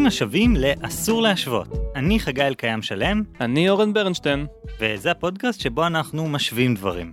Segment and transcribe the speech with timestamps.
[0.00, 1.68] ברוכים השבים ל"אסור להשוות".
[1.94, 4.46] אני חגי אלקיים שלם, אני אורן ברנשטיין.
[4.80, 7.12] וזה הפודקאסט שבו אנחנו משווים דברים.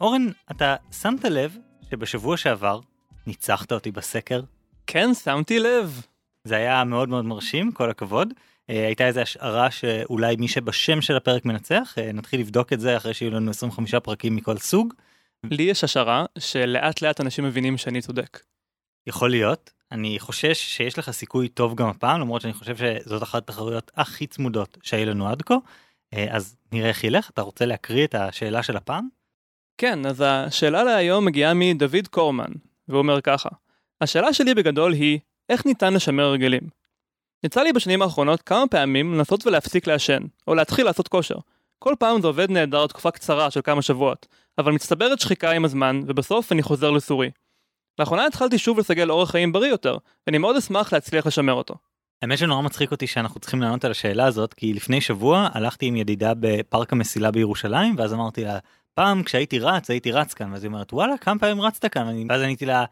[0.00, 1.56] אורן, אתה שמת לב
[1.90, 2.80] שבשבוע שעבר
[3.26, 4.40] ניצחת אותי בסקר?
[4.86, 6.06] כן, שמתי לב.
[6.44, 8.32] זה היה מאוד מאוד מרשים, כל הכבוד.
[8.70, 12.96] אה, הייתה איזו השערה שאולי מי שבשם של הפרק מנצח, אה, נתחיל לבדוק את זה
[12.96, 14.94] אחרי שיהיו לנו 25 פרקים מכל סוג.
[15.50, 18.40] לי יש השערה שלאט לאט אנשים מבינים שאני צודק.
[19.06, 19.70] יכול להיות.
[19.92, 24.26] אני חושש שיש לך סיכוי טוב גם הפעם, למרות שאני חושב שזאת אחת התחרויות הכי
[24.26, 25.54] צמודות שהיו לנו עד כה.
[26.14, 29.08] אה, אז נראה איך ילך, אתה רוצה להקריא את השאלה של הפעם?
[29.78, 32.52] כן, אז השאלה להיום מגיעה מדוד קורמן,
[32.88, 33.48] והוא אומר ככה:
[34.00, 35.18] השאלה שלי בגדול היא,
[35.48, 36.62] איך ניתן לשמר הרגלים?
[37.44, 41.36] יצא לי בשנים האחרונות כמה פעמים לנסות ולהפסיק לעשן, או להתחיל לעשות כושר.
[41.78, 44.26] כל פעם זה עובד נהדר תקופה קצרה של כמה שבועות,
[44.58, 47.30] אבל מצטברת שחיקה עם הזמן, ובסוף אני חוזר לסורי.
[47.98, 51.74] לאחרונה התחלתי שוב לסגל אורח חיים בריא יותר, ואני מאוד אשמח להצליח לשמר אותו.
[52.22, 55.96] האמת שנורא מצחיק אותי שאנחנו צריכים לענות על השאלה הזאת, כי לפני שבוע הלכתי עם
[55.96, 58.58] ידידה בפארק המסילה בירושלים, ואז אמרתי לה,
[58.94, 62.42] פעם כשהייתי רץ הייתי רץ כאן, ואז היא אומרת וואלה כמה פעמים רצת כאן, ואז
[62.42, 62.84] עניתי לה,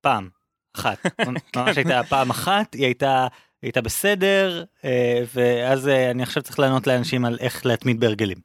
[0.00, 0.28] פעם,
[0.76, 0.98] אחת,
[1.56, 3.26] ממש הייתה פעם אחת, היא הייתה
[3.62, 8.38] הייתה בסדר אה, ואז אה, אני עכשיו צריך לענות לאנשים על איך להתמיד בהרגלים.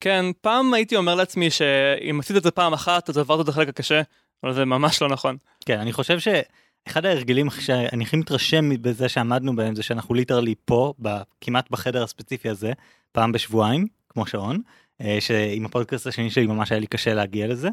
[0.00, 3.68] כן, פעם הייתי אומר לעצמי שאם עשית את זה פעם אחת אז עברת את החלק
[3.68, 4.02] הקשה,
[4.44, 5.36] אבל זה ממש לא נכון.
[5.66, 10.92] כן, אני חושב שאחד ההרגלים שאני הכי מתרשם בזה שעמדנו בהם זה שאנחנו ליטרלי פה,
[11.40, 12.72] כמעט בחדר הספציפי הזה,
[13.12, 14.60] פעם בשבועיים, כמו שעון,
[15.00, 17.68] אה, שעם הפודקאסט השני שלי ממש היה לי קשה להגיע לזה.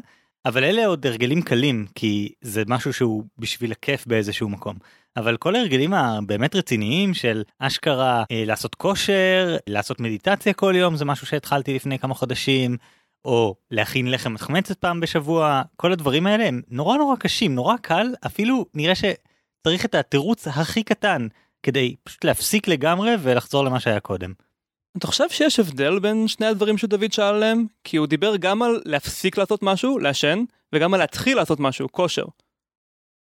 [0.46, 4.76] אבל אלה עוד הרגלים קלים כי זה משהו שהוא בשביל הכיף באיזשהו מקום.
[5.16, 11.04] אבל כל ההרגלים הבאמת רציניים של אשכרה אה, לעשות כושר, לעשות מדיטציה כל יום זה
[11.04, 12.76] משהו שהתחלתי לפני כמה חודשים,
[13.24, 18.06] או להכין לחם מחמצת פעם בשבוע, כל הדברים האלה הם נורא נורא קשים, נורא קל,
[18.26, 21.26] אפילו נראה שצריך את התירוץ הכי קטן
[21.62, 24.32] כדי פשוט להפסיק לגמרי ולחזור למה שהיה קודם.
[24.98, 27.66] אתה חושב שיש הבדל בין שני הדברים שדוד שאל עליהם?
[27.84, 32.24] כי הוא דיבר גם על להפסיק לעשות משהו, לעשן, וגם על להתחיל לעשות משהו, כושר.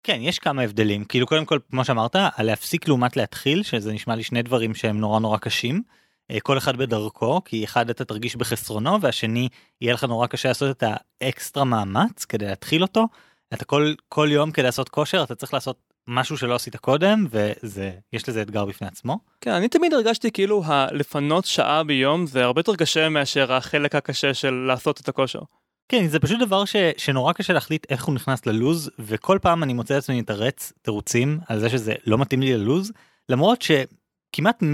[0.03, 1.03] כן, יש כמה הבדלים.
[1.03, 4.99] כאילו, קודם כל, כמו שאמרת, על להפסיק לעומת להתחיל, שזה נשמע לי שני דברים שהם
[4.99, 5.83] נורא נורא קשים.
[6.31, 9.49] אה, כל אחד בדרכו, כי אחד אתה תרגיש בחסרונו, והשני
[9.81, 10.83] יהיה לך נורא קשה לעשות את
[11.21, 13.07] האקסטרה מאמץ כדי להתחיל אותו.
[13.53, 15.77] אתה כל, כל יום כדי לעשות כושר, אתה צריך לעשות
[16.07, 19.19] משהו שלא עשית קודם וזה יש לזה אתגר בפני עצמו.
[19.41, 24.33] כן אני תמיד הרגשתי כאילו הלפנות שעה ביום זה הרבה יותר קשה מאשר החלק הקשה
[24.33, 25.39] של לעשות את הכושר.
[25.89, 29.73] כן זה פשוט דבר ש, שנורא קשה להחליט איך הוא נכנס ללוז וכל פעם אני
[29.73, 32.91] מוצא עצמי מתרץ תירוצים על זה שזה לא מתאים לי ללוז
[33.29, 33.61] למרות
[34.35, 34.65] שכמעט 100%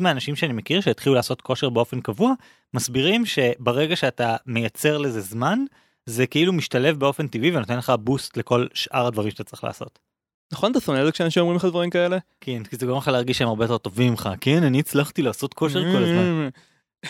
[0.00, 2.32] מהאנשים שאני מכיר שהתחילו לעשות כושר באופן קבוע
[2.74, 5.58] מסבירים שברגע שאתה מייצר לזה זמן
[6.06, 9.98] זה כאילו משתלב באופן טבעי ונותן לך בוסט לכל שאר הדברים שאתה צריך לעשות.
[10.52, 12.18] נכון אתה שונא את זה כשאנשים אומרים לך דברים כאלה?
[12.40, 14.28] כן, כי זה גורם לך להרגיש שהם הרבה יותר טובים ממך.
[14.40, 16.48] כן, אני הצלחתי לעשות כושר כל הזמן.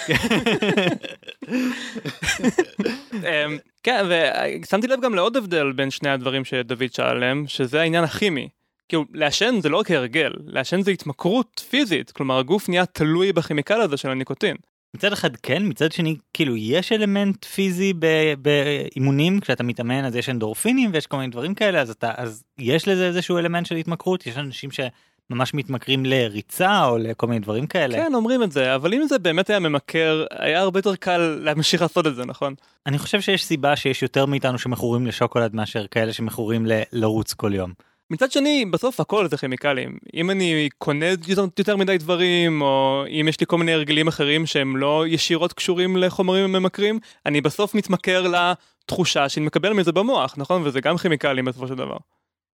[3.28, 8.04] אמ, כן, ושמתי לב גם לעוד הבדל בין שני הדברים שדוד שאל עליהם, שזה העניין
[8.04, 8.48] הכימי.
[8.88, 13.81] כאילו, לעשן זה לא רק הרגל, לעשן זה התמכרות פיזית, כלומר הגוף נהיה תלוי בכימיקל
[13.81, 14.56] הזה של הניקוטין.
[14.94, 17.93] מצד אחד כן מצד שני כאילו יש אלמנט פיזי
[18.38, 22.88] באימונים כשאתה מתאמן אז יש אנדורפינים ויש כל מיני דברים כאלה אז אתה אז יש
[22.88, 27.97] לזה איזשהו אלמנט של התמכרות יש אנשים שממש מתמכרים לריצה או לכל מיני דברים כאלה.
[27.97, 31.82] כן אומרים את זה אבל אם זה באמת היה ממכר היה הרבה יותר קל להמשיך
[31.82, 32.55] לעשות את זה נכון.
[32.87, 37.72] אני חושב שיש סיבה שיש יותר מאיתנו שמכורים לשוקולד מאשר כאלה שמכורים לרוץ כל יום.
[38.10, 43.26] מצד שני בסוף הכל זה כימיקלים אם אני קונה יותר, יותר מדי דברים או אם
[43.28, 48.26] יש לי כל מיני הרגלים אחרים שהם לא ישירות קשורים לחומרים ממכרים אני בסוף מתמכר
[48.28, 51.96] לתחושה שאני מקבל מזה במוח נכון וזה גם כימיקלים בסופו של דבר.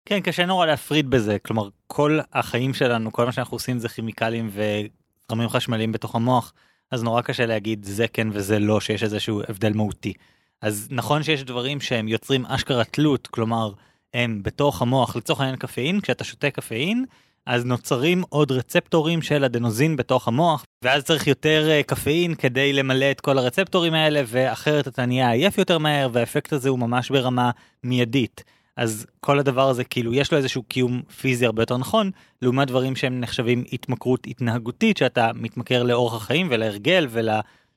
[0.06, 4.50] כן קשה נורא להפריד בזה כלומר כל החיים שלנו כל מה שאנחנו עושים זה כימיקלים
[4.53, 6.53] וזרמים חשמליים בתוך המוח
[6.91, 10.12] אז נורא קשה להגיד זה כן וזה לא שיש איזשהו הבדל מהותי.
[10.62, 13.73] אז נכון שיש דברים שהם יוצרים אשכרה תלות כלומר.
[14.15, 17.05] הם בתוך המוח לצורך העניין קפאין כשאתה שותה קפאין
[17.47, 23.11] אז נוצרים עוד רצפטורים של אדנוזין בתוך המוח ואז צריך יותר uh, קפאין כדי למלא
[23.11, 27.51] את כל הרצפטורים האלה ואחרת אתה נהיה עייף יותר מהר והאפקט הזה הוא ממש ברמה
[27.85, 28.45] מיידית.
[28.77, 32.11] אז כל הדבר הזה כאילו יש לו איזשהו קיום פיזי הרבה יותר נכון
[32.43, 37.09] לעומת דברים שהם נחשבים התמכרות התנהגותית שאתה מתמכר לאורח החיים ולהרגל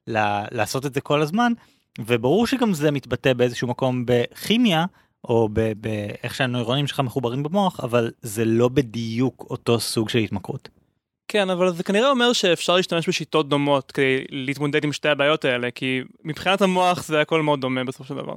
[0.08, 1.54] ולעשות את זה כל הזמן
[2.00, 4.86] וברור שגם זה מתבטא באיזשהו מקום בכימיה
[5.24, 10.70] או באיך שהנוירונים שלך מחוברים במוח אבל זה לא בדיוק אותו סוג של התמכרות.
[11.28, 15.72] כן אבל זה כנראה אומר שאפשר להשתמש בשיטות דומות כדי להתמודד עם שתי הבעיות האלה
[15.72, 18.36] כי מבחינת המוח זה הכל מאוד דומה בסופו של דבר.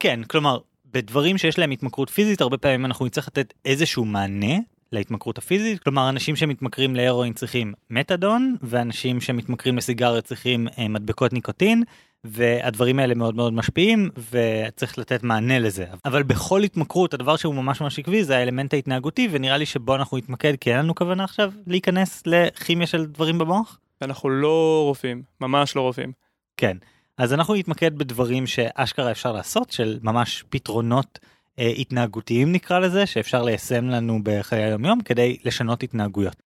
[0.00, 4.56] כן כלומר בדברים שיש להם התמכרות פיזית הרבה פעמים אנחנו נצטרך לתת איזשהו מענה
[4.92, 11.82] להתמכרות הפיזית, כלומר אנשים שמתמכרים להרואין צריכים מתדון, ואנשים שמתמכרים לסיגריות צריכים אה, מדבקות ניקוטין,
[12.24, 15.86] והדברים האלה מאוד מאוד משפיעים, וצריך לתת מענה לזה.
[16.04, 20.16] אבל בכל התמכרות הדבר שהוא ממש ממש עקבי זה האלמנט ההתנהגותי, ונראה לי שבו אנחנו
[20.16, 23.78] נתמקד, כי אין לנו כוונה עכשיו להיכנס לכימיה של דברים במוח.
[24.02, 26.12] אנחנו לא רופאים, ממש לא רופאים.
[26.56, 26.76] כן,
[27.18, 31.18] אז אנחנו נתמקד בדברים שאשכרה אפשר לעשות, של ממש פתרונות
[31.58, 36.42] אה, התנהגותיים נקרא לזה, שאפשר ליישם לנו בחיי היום יום כדי לשנות התנהגויות.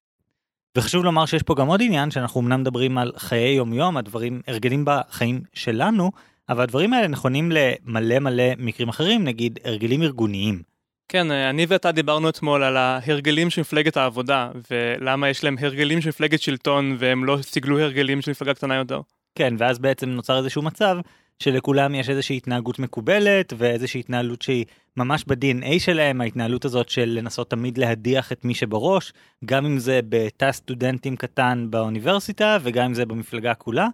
[0.77, 4.41] וחשוב לומר שיש פה גם עוד עניין שאנחנו אמנם מדברים על חיי יום יום, הדברים,
[4.47, 6.11] הרגלים בחיים שלנו,
[6.49, 10.63] אבל הדברים האלה נכונים למלא מלא מקרים אחרים, נגיד הרגלים ארגוניים.
[11.09, 16.09] כן, אני ואתה דיברנו אתמול על ההרגלים של מפלגת העבודה, ולמה יש להם הרגלים של
[16.09, 19.01] מפלגת שלטון והם לא סיגלו הרגלים של מפלגה קטנה יותר.
[19.35, 20.99] כן, ואז בעצם נוצר איזשהו מצב
[21.43, 24.65] שלכולם יש איזושהי התנהגות מקובלת ואיזושהי התנהלות שהיא
[24.97, 29.13] ממש ב-DNA שלהם, ההתנהלות הזאת של לנסות תמיד להדיח את מי שבראש,
[29.45, 33.89] גם אם זה בתא סטודנטים קטן באוניברסיטה וגם אם זה במפלגה כולה,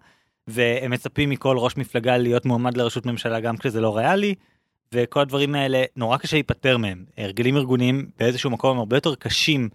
[0.49, 4.35] והם מצפים מכל ראש מפלגה להיות מועמד לראשות ממשלה גם כשזה לא ריאלי,
[4.93, 7.05] וכל הדברים האלה נורא קשה להיפטר מהם.
[7.19, 9.69] הרגלים ארגוניים באיזשהו מקום הם הרבה יותר קשים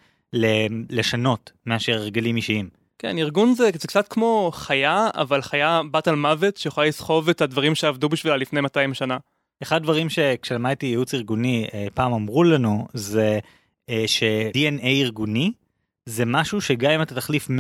[0.90, 2.79] לשנות מאשר הרגלים אישיים.
[3.00, 7.42] כן, ארגון זה, זה קצת כמו חיה, אבל חיה בת על מוות שיכולה לסחוב את
[7.42, 9.18] הדברים שעבדו בשבילה לפני 200 שנה.
[9.64, 13.40] אחד הדברים שכשלמדתי ייעוץ ארגוני אה, פעם אמרו לנו זה
[13.90, 15.52] אה, ש-DNA ארגוני
[16.06, 17.52] זה משהו שגם אם אתה תחליף 100%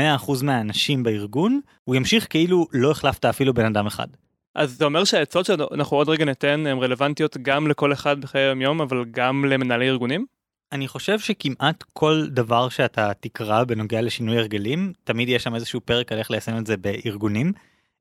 [0.44, 4.08] מהאנשים בארגון, הוא ימשיך כאילו לא החלפת אפילו בן אדם אחד.
[4.56, 8.62] אז זה אומר שהעצות שאנחנו עוד רגע ניתן הן רלוונטיות גם לכל אחד בחיי היום
[8.62, 10.26] יום, אבל גם למנהלי ארגונים?
[10.72, 16.12] אני חושב שכמעט כל דבר שאתה תקרא בנוגע לשינוי הרגלים, תמיד יש שם איזשהו פרק
[16.12, 17.54] על איך ליישם את זה בארגונים.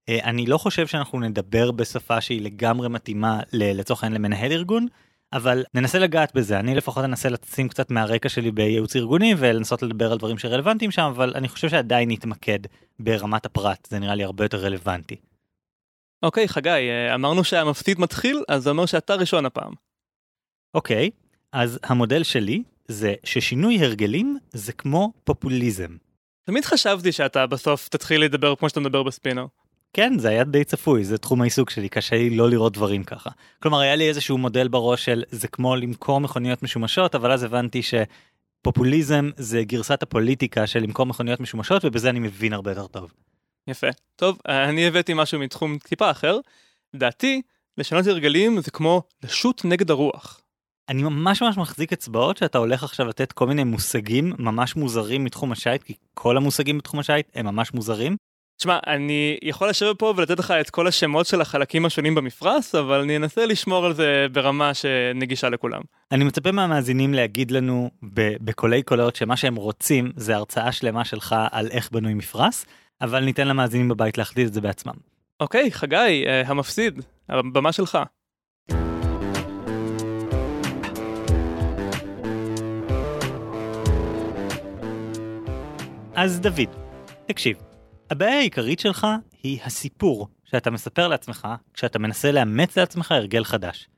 [0.09, 4.87] אה, אני לא חושב שאנחנו נדבר בשפה שהיא לגמרי מתאימה לצורך העניין למנהל ארגון,
[5.33, 6.59] אבל ננסה לגעת בזה.
[6.59, 11.03] אני לפחות אנסה לשים קצת מהרקע שלי בייעוץ ארגוני ולנסות לדבר על דברים שרלוונטיים שם,
[11.03, 12.59] אבל אני חושב שעדיין נתמקד
[12.99, 15.17] ברמת הפרט, זה נראה לי הרבה יותר רלוונטי.
[16.23, 19.73] אוקיי, okay, חגי, אה, אמרנו שהמפסיד מתחיל, אז זה אומר שאתה ראשון הפעם.
[20.75, 25.97] אוקיי, okay, אז המודל שלי זה ששינוי הרגלים זה כמו פופוליזם.
[26.45, 29.47] תמיד חשבתי שאתה בסוף תתחיל לדבר כמו שאתה מדבר בספינר.
[29.93, 33.31] כן, זה היה די צפוי, זה תחום העיסוק שלי, קשה לי לא לראות דברים ככה.
[33.63, 37.81] כלומר, היה לי איזשהו מודל בראש של זה כמו למכור מכוניות משומשות, אבל אז הבנתי
[37.83, 43.13] שפופוליזם זה גרסת הפוליטיקה של למכור מכוניות משומשות, ובזה אני מבין הרבה יותר טוב.
[43.67, 43.87] יפה.
[44.17, 46.39] טוב, אני הבאתי משהו מתחום טיפה אחר.
[46.95, 47.43] לדעתי,
[47.79, 50.41] לשנות הרגלים זה כמו לשוט נגד הרוח.
[50.89, 55.53] אני ממש ממש מחזיק אצבעות שאתה הולך עכשיו לתת כל מיני מושגים ממש מוזרים מתחום
[55.53, 58.17] השייט, כי כל המושגים בתחום השייט הם ממש מוזרים.
[58.57, 63.01] תשמע, אני יכול לשבת פה ולתת לך את כל השמות של החלקים השונים במפרש, אבל
[63.01, 65.81] אני אנסה לשמור על זה ברמה שנגישה לכולם.
[66.13, 67.91] אני מצפה מהמאזינים להגיד לנו
[68.41, 72.65] בקולי קולות שמה שהם רוצים זה הרצאה שלמה שלך על איך בנוי מפרש,
[73.01, 74.95] אבל ניתן למאזינים בבית להחליט את זה בעצמם.
[75.41, 77.99] אוקיי, חגי, אה, המפסיד, הבמה שלך.
[86.21, 86.69] אז דוד,
[87.27, 87.57] תקשיב,
[88.11, 89.07] הבעיה העיקרית שלך
[89.43, 93.89] היא הסיפור שאתה מספר לעצמך כשאתה מנסה לאמץ לעצמך הרגל חדש.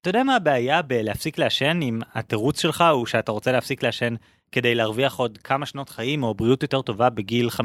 [0.00, 4.14] אתה יודע מה הבעיה בלהפסיק לעשן אם התירוץ שלך הוא שאתה רוצה להפסיק לעשן
[4.52, 7.60] כדי להרוויח עוד כמה שנות חיים או בריאות יותר טובה בגיל 50-60,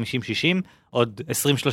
[0.90, 1.20] עוד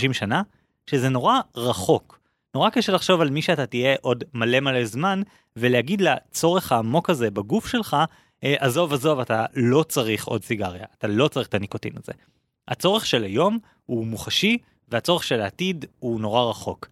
[0.10, 0.42] 20-30 שנה?
[0.90, 2.20] שזה נורא רחוק.
[2.56, 5.22] נורא קשה לחשוב על מי שאתה תהיה עוד מלא מלא זמן
[5.56, 7.98] ולהגיד לצורך העמוק הזה בגוף שלך
[8.42, 12.14] עזוב עזוב אתה לא צריך עוד סיגריה אתה לא צריך את הניקוטין הזה.
[12.68, 14.58] הצורך של היום הוא מוחשי
[14.90, 16.88] והצורך של העתיד הוא נורא רחוק.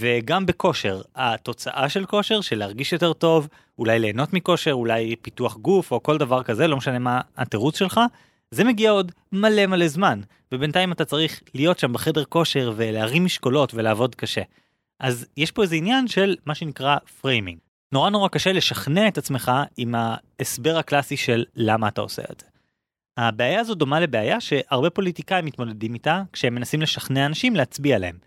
[0.00, 5.92] וגם בכושר התוצאה של כושר של להרגיש יותר טוב אולי ליהנות מכושר אולי פיתוח גוף
[5.92, 8.00] או כל דבר כזה לא משנה מה התירוץ שלך
[8.50, 10.20] זה מגיע עוד מלא מלא זמן
[10.52, 14.42] ובינתיים אתה צריך להיות שם בחדר כושר ולהרים משקולות ולעבוד קשה.
[15.00, 17.58] אז יש פה איזה עניין של מה שנקרא framing.
[17.96, 22.46] נורא נורא קשה לשכנע את עצמך עם ההסבר הקלאסי של למה אתה עושה את זה.
[23.16, 28.18] הבעיה הזו דומה לבעיה שהרבה פוליטיקאים מתמודדים איתה כשהם מנסים לשכנע אנשים להצביע להם.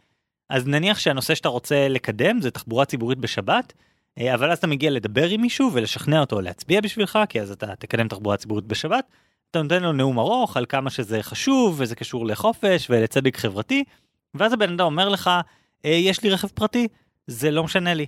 [0.50, 3.74] אז נניח שהנושא שאתה רוצה לקדם זה תחבורה ציבורית בשבת,
[4.20, 7.76] אה, אבל אז אתה מגיע לדבר עם מישהו ולשכנע אותו להצביע בשבילך, כי אז אתה
[7.76, 9.06] תקדם תחבורה ציבורית בשבת,
[9.52, 13.84] אתה נותן לו נאום ארוך על כמה שזה חשוב וזה קשור לחופש ולצדק חברתי,
[14.34, 15.30] ואז הבן אדם אומר לך,
[15.86, 16.88] אה, יש לי רכב פרטי,
[17.28, 18.06] זה לא משנה לי.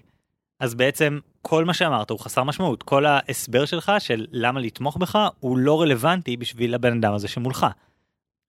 [0.61, 5.17] אז בעצם כל מה שאמרת הוא חסר משמעות, כל ההסבר שלך של למה לתמוך בך
[5.39, 7.65] הוא לא רלוונטי בשביל הבן אדם הזה שמולך.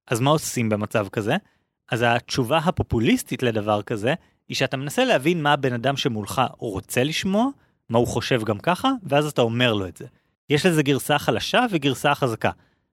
[0.06, 1.36] אז מה עושים במצב כזה?
[1.90, 4.14] אז התשובה הפופוליסטית לדבר כזה,
[4.48, 7.46] היא שאתה מנסה להבין מה הבן אדם שמולך רוצה לשמוע,
[7.88, 10.06] מה הוא חושב גם ככה, ואז אתה אומר לו את זה.
[10.50, 12.50] יש לזה גרסה חלשה וגרסה חזקה.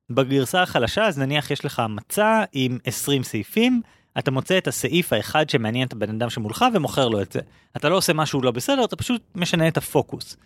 [0.09, 3.81] בגרסה החלשה אז נניח יש לך מצע עם 20 סעיפים,
[4.17, 7.39] אתה מוצא את הסעיף האחד שמעניין את הבן אדם שמולך ומוכר לו את זה.
[7.77, 10.37] אתה לא עושה משהו לא בסדר, אתה פשוט משנה את הפוקוס.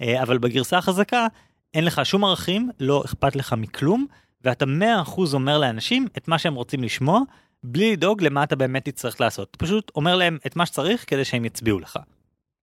[0.00, 1.26] אה, אבל בגרסה החזקה
[1.74, 4.06] אין לך שום ערכים, לא אכפת לך מכלום,
[4.44, 4.64] ואתה
[5.06, 7.20] 100% אומר לאנשים את מה שהם רוצים לשמוע,
[7.64, 9.56] בלי לדאוג למה אתה באמת תצטרך לעשות.
[9.58, 11.98] פשוט אומר להם את מה שצריך כדי שהם יצביעו לך.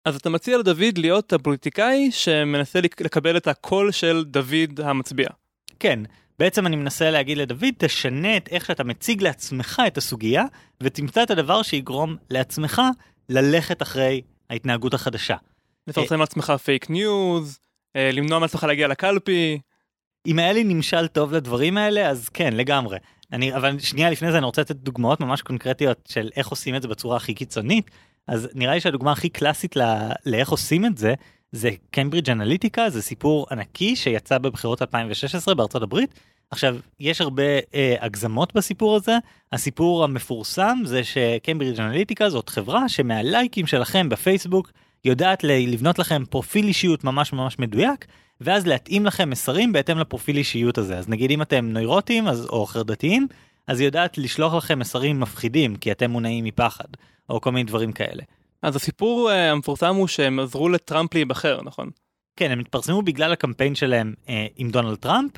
[0.04, 5.28] אז אתה מציע לדוד להיות הפוליטיקאי שמנסה לקבל את הקול של דוד המצביע.
[5.78, 6.00] כן,
[6.38, 10.44] בעצם אני מנסה להגיד לדוד, תשנה את איך שאתה מציג לעצמך את הסוגיה,
[10.80, 12.82] ותמצא את הדבר שיגרום לעצמך
[13.28, 15.36] ללכת אחרי ההתנהגות החדשה.
[15.86, 17.58] לפרסם לעצמך fake news,
[17.96, 19.58] אה, למנוע מעצמך להגיע לקלפי.
[20.26, 22.98] אם היה לי נמשל טוב לדברים האלה, אז כן, לגמרי.
[23.32, 26.82] אני, אבל שנייה לפני זה אני רוצה לתת דוגמאות ממש קונקרטיות של איך עושים את
[26.82, 27.90] זה בצורה הכי קיצונית.
[28.28, 31.14] אז נראה לי שהדוגמה הכי קלאסית ל- לאיך עושים את זה,
[31.54, 36.14] זה קיימברידג' אנליטיקה, זה סיפור ענקי שיצא בבחירות 2016 בארצות הברית.
[36.50, 37.42] עכשיו, יש הרבה
[37.74, 39.16] אה, הגזמות בסיפור הזה.
[39.52, 44.72] הסיפור המפורסם זה שקיימברידג' אנליטיקה זאת חברה שמהלייקים שלכם בפייסבוק
[45.04, 48.06] יודעת לבנות לכם פרופיל אישיות ממש ממש מדויק,
[48.40, 50.98] ואז להתאים לכם מסרים בהתאם לפרופיל אישיות הזה.
[50.98, 53.26] אז נגיד אם אתם נוירוטים אז, או חרדתיים,
[53.66, 56.88] אז היא יודעת לשלוח לכם מסרים מפחידים כי אתם מונעים מפחד,
[57.30, 58.22] או כל מיני דברים כאלה.
[58.64, 61.90] אז הסיפור uh, המפורסם הוא שהם עזרו לטראמפ להיבחר, נכון?
[62.36, 65.30] כן, הם התפרסמו בגלל הקמפיין שלהם uh, עם דונלד טראמפ,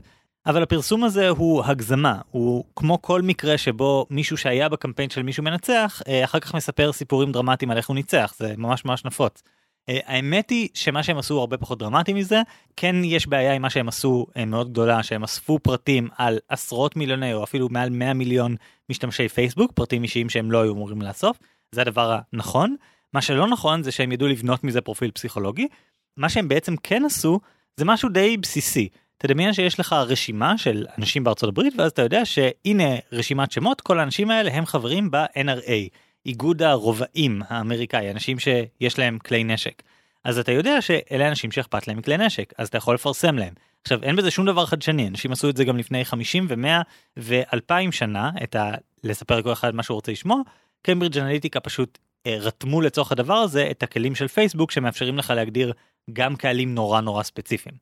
[0.46, 5.42] אבל הפרסום הזה הוא הגזמה, הוא כמו כל מקרה שבו מישהו שהיה בקמפיין של מישהו
[5.42, 9.42] מנצח, uh, אחר כך מספר סיפורים דרמטיים על איך הוא ניצח, זה ממש ממש נפוץ.
[9.42, 12.42] Uh, האמת היא שמה שהם עשו הרבה פחות דרמטי מזה,
[12.76, 16.96] כן יש בעיה עם מה שהם עשו uh, מאוד גדולה, שהם אספו פרטים על עשרות
[16.96, 18.56] מיליוני או אפילו מעל 100 מיליון
[18.90, 21.38] משתמשי פייסבוק, פרטים אישיים שהם לא היו אמורים לאסוף,
[21.72, 22.76] זה הדבר הנכון.
[23.12, 25.68] מה שלא נכון זה שהם ידעו לבנות מזה פרופיל פסיכולוגי.
[26.16, 27.40] מה שהם בעצם כן עשו
[27.76, 28.88] זה משהו די בסיסי.
[29.18, 33.98] תדמיין שיש לך רשימה של אנשים בארצות הברית ואז אתה יודע שהנה רשימת שמות כל
[34.00, 35.96] האנשים האלה הם חברים ב-NRA,
[36.26, 39.82] איגוד הרובעים האמריקאי, אנשים שיש להם כלי נשק.
[40.24, 43.54] אז אתה יודע שאלה אנשים שאכפת להם מכלי נשק, אז אתה יכול לפרסם להם.
[43.82, 46.82] עכשיו אין בזה שום דבר חדשני, אנשים עשו את זה גם לפני 50 ו-100
[47.16, 48.70] ו-2000 שנה, את ה...
[49.04, 50.40] לספר לכל אחד מה שהוא רוצה לשמוע,
[50.82, 55.72] קיימברידג' אנליטיקה פשוט רתמו לצורך הדבר הזה את הכלים של פייסבוק שמאפשרים לך להגדיר
[56.12, 57.74] גם קהלים נורא נורא ספציפיים.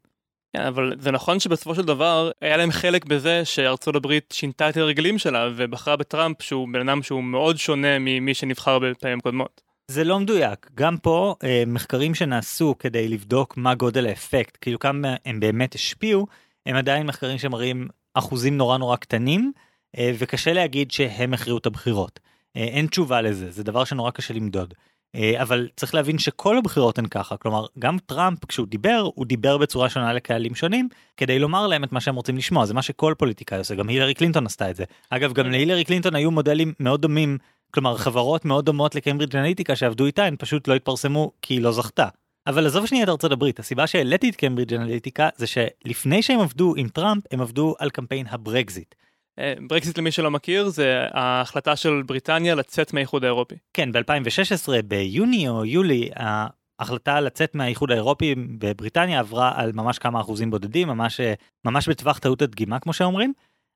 [0.57, 4.77] כן, אבל זה נכון שבסופו של דבר היה להם חלק בזה שארצות הברית שינתה את
[4.77, 9.61] הרגלים שלה ובחרה בטראמפ שהוא בן אדם שהוא מאוד שונה ממי שנבחר בפעמים קודמות.
[9.91, 15.17] זה לא מדויק, גם פה אה, מחקרים שנעשו כדי לבדוק מה גודל האפקט, כאילו כמה
[15.25, 16.27] הם באמת השפיעו,
[16.67, 19.53] הם עדיין מחקרים שמראים אחוזים נורא נורא קטנים,
[19.99, 22.21] אה, וקשה להגיד שהם הכריעו את הבחירות.
[22.57, 24.75] אה, אין תשובה לזה, זה דבר שנורא קשה למדוד.
[25.15, 29.59] אה, אבל צריך להבין שכל הבחירות הן ככה, כלומר גם טראמפ כשהוא דיבר, הוא דיבר
[29.59, 33.15] בצורה שונה לקהלים שונים, כדי לומר להם את מה שהם רוצים לשמוע, זה מה שכל
[33.19, 34.85] פוליטיקאי עושה, גם הילרי קלינטון עשתה את זה.
[35.11, 37.39] אגב, גם להילרי קלינטון היו מודלים מאוד דומים,
[37.71, 41.73] כלומר חברות מאוד דומות לקיימברידג' אנליטיקה שעבדו איתה, הן פשוט לא התפרסמו כי היא לא
[41.73, 42.09] זכתה.
[42.47, 46.75] אבל עזוב שנייה את ארצות הברית, הסיבה שהעליתי את קיימברידג' אנליטיקה זה שלפני שהם עבדו
[46.77, 48.95] עם טראמפ, הם עבדו על קמפיין הברקזיט.
[49.39, 53.55] אה, ברקזיט למי שלא מכיר זה ההחלטה של בריטניה לצאת מהאיחוד האירופי.
[53.75, 60.51] כן, ב-2016 ביוני או יולי ההחלטה לצאת מהאיחוד האירופי בבריטניה עברה על ממש כמה אחוזים
[60.51, 61.21] בודדים, ממש,
[61.65, 63.33] ממש בטווח טעות הדגימה כמו שאומרים.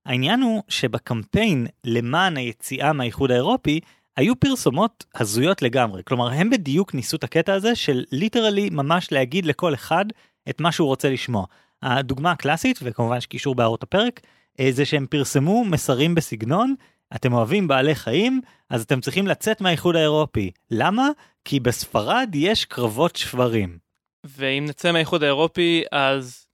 [0.06, 3.80] העניין הוא שבקמפיין למען היציאה מהאיחוד האירופי
[4.16, 9.46] היו פרסומות הזויות לגמרי, כלומר הם בדיוק ניסו את הקטע הזה של ליטרלי ממש להגיד
[9.46, 10.04] לכל אחד
[10.50, 11.46] את מה שהוא רוצה לשמוע.
[11.82, 14.28] הדוגמה הקלאסית, וכמובן יש קישור בהערות הפרק, אה,
[14.70, 16.74] זה שהם פרסמו מסרים בסגנון,
[17.14, 20.50] אתם אוהבים בעלי חיים, אז אתם צריכים לצאת מהאיחוד האירופי.
[20.70, 21.08] למה?
[21.44, 23.78] כי בספרד יש קרבות שברים.
[24.24, 26.48] ואם נצא מהאיחוד האירופי אז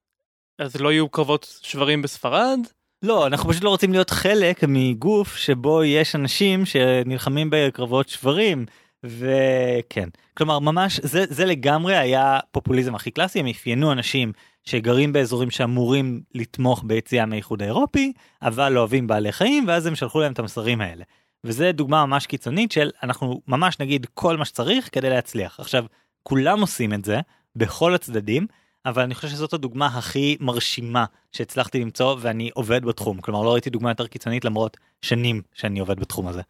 [0.59, 2.61] אז לא יהיו קרבות שברים בספרד?
[3.03, 8.67] לא, אנחנו פשוט לא רוצים להיות חלק מגוף שבו יש אנשים שנלחמים בקרבות שברים.
[9.05, 14.33] וכן, כלומר ממש זה, זה לגמרי היה פופוליזם הכי קלאסי, הם אפיינו אנשים
[14.65, 20.21] שגרים באזורים שאמורים לתמוך ביציאה מהאיחוד האירופי, אבל לא אוהבים בעלי חיים, ואז הם שלחו
[20.21, 21.05] להם את המסרים האלה.
[21.45, 25.61] וזה דוגמה ממש קיצונית של אנחנו ממש נגיד כל מה שצריך כדי להצליח.
[25.61, 25.85] עכשיו,
[26.23, 27.21] כולם עושים את זה,
[27.57, 28.47] בכל הצדדים,
[28.87, 33.21] אבל אני חושב שזאת הדוגמה הכי מרשימה שהצלחתי למצוא ואני עובד בתחום.
[33.21, 36.43] כלומר, לא ראיתי דוגמה יותר קיצונית למרות שנים שאני עובד בתחום הזה.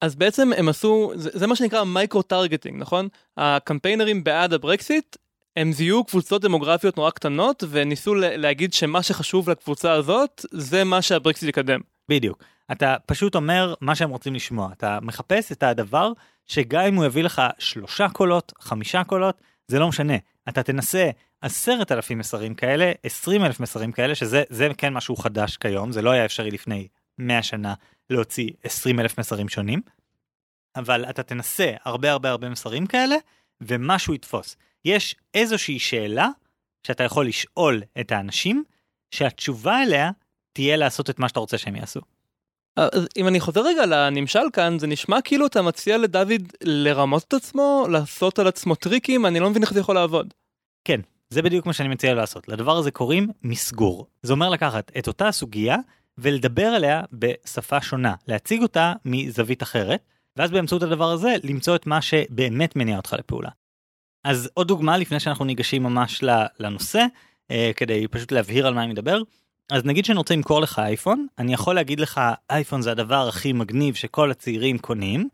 [0.00, 3.08] אז בעצם הם עשו, זה, זה מה שנקרא micro targeting, נכון?
[3.36, 5.16] הקמפיינרים בעד הברקסיט
[5.56, 11.48] הם זיהו קבוצות דמוגרפיות נורא קטנות וניסו להגיד שמה שחשוב לקבוצה הזאת זה מה שהברקסיט
[11.48, 11.80] יקדם.
[12.08, 12.42] בדיוק.
[12.72, 14.72] אתה פשוט אומר מה שהם רוצים לשמוע.
[14.72, 16.12] אתה מחפש את הדבר
[16.46, 20.14] שגם אם הוא יביא לך שלושה קולות, חמישה קולות, זה לא משנה.
[20.48, 25.56] אתה תנסה עשרת אלפים מסרים כאלה, עשרים אלף מסרים כאלה, שזה זה כן משהו חדש
[25.56, 27.74] כיום, זה לא היה אפשרי לפני 100 שנה
[28.10, 29.80] להוציא עשרים אלף מסרים שונים,
[30.76, 33.16] אבל אתה תנסה הרבה הרבה הרבה מסרים כאלה,
[33.66, 34.56] ומשהו יתפוס.
[34.84, 36.28] יש איזושהי שאלה
[36.86, 38.64] שאתה יכול לשאול את האנשים,
[39.10, 40.10] שהתשובה אליה
[40.52, 42.00] תהיה לעשות את מה שאתה רוצה שהם יעשו.
[42.76, 47.32] אז אם אני חוזר רגע לנמשל כאן, זה נשמע כאילו אתה מציע לדוד לרמות את
[47.32, 50.34] עצמו, לעשות על עצמו טריקים, אני לא מבין איך זה יכול לעבוד.
[50.84, 51.00] כן,
[51.30, 52.48] זה בדיוק מה שאני מציע לעשות.
[52.48, 54.06] לדבר הזה קוראים מסגור.
[54.22, 55.76] זה אומר לקחת את אותה סוגיה
[56.18, 60.04] ולדבר עליה בשפה שונה, להציג אותה מזווית אחרת,
[60.36, 63.50] ואז באמצעות הדבר הזה למצוא את מה שבאמת מניע אותך לפעולה.
[64.24, 66.24] אז עוד דוגמה לפני שאנחנו ניגשים ממש
[66.60, 67.06] לנושא,
[67.50, 69.22] אה, כדי פשוט להבהיר על מה אני מדבר.
[69.72, 72.20] אז נגיד שאני רוצה למכור לך אייפון, אני יכול להגיד לך
[72.50, 75.28] אייפון זה הדבר הכי מגניב שכל הצעירים קונים,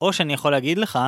[0.00, 0.98] או שאני יכול להגיד לך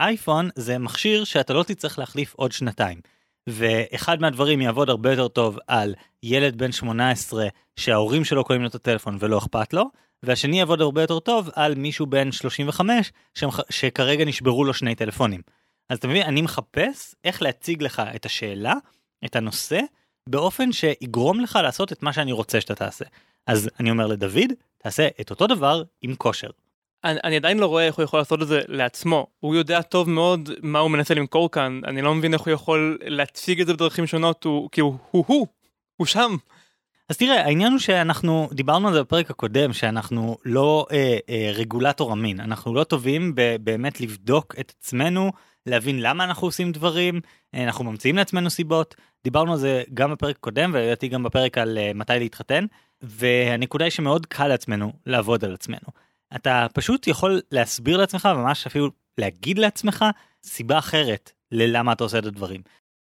[0.00, 3.00] אייפון זה מכשיר שאתה לא תצטרך להחליף עוד שנתיים.
[3.46, 8.74] ואחד מהדברים יעבוד הרבה יותר טוב על ילד בן 18 שההורים שלו קונים לו את
[8.74, 9.84] הטלפון ולא אכפת לו,
[10.22, 13.60] והשני יעבוד הרבה יותר טוב על מישהו בן 35 שמח...
[13.70, 15.40] שכרגע נשברו לו שני טלפונים.
[15.88, 18.74] אז אתה מבין, אני מחפש איך להציג לך את השאלה,
[19.24, 19.80] את הנושא,
[20.28, 23.04] באופן שיגרום לך לעשות את מה שאני רוצה שאתה תעשה.
[23.46, 26.50] אז אני אומר לדוד, תעשה את אותו דבר עם כושר.
[27.04, 29.26] אני, אני עדיין לא רואה איך הוא יכול לעשות את זה לעצמו.
[29.40, 32.98] הוא יודע טוב מאוד מה הוא מנסה למכור כאן, אני לא מבין איך הוא יכול
[33.04, 35.46] להציג את זה בדרכים שונות, הוא, כי הוא הוא, הוא,
[35.96, 36.36] הוא שם.
[37.08, 42.12] אז תראה, העניין הוא שאנחנו דיברנו על זה בפרק הקודם, שאנחנו לא אה, אה, רגולטור
[42.12, 45.32] אמין, אנחנו לא טובים באמת לבדוק את עצמנו,
[45.66, 47.20] להבין למה אנחנו עושים דברים,
[47.54, 51.78] אה, אנחנו ממציאים לעצמנו סיבות, דיברנו על זה גם בפרק הקודם ולדעתי גם בפרק על
[51.78, 52.64] אה, מתי להתחתן,
[53.02, 55.88] והנקודה היא שמאוד קל לעצמנו לעבוד על עצמנו.
[56.36, 60.04] אתה פשוט יכול להסביר לעצמך, ממש אפילו להגיד לעצמך,
[60.44, 62.62] סיבה אחרת ללמה אתה עושה את הדברים.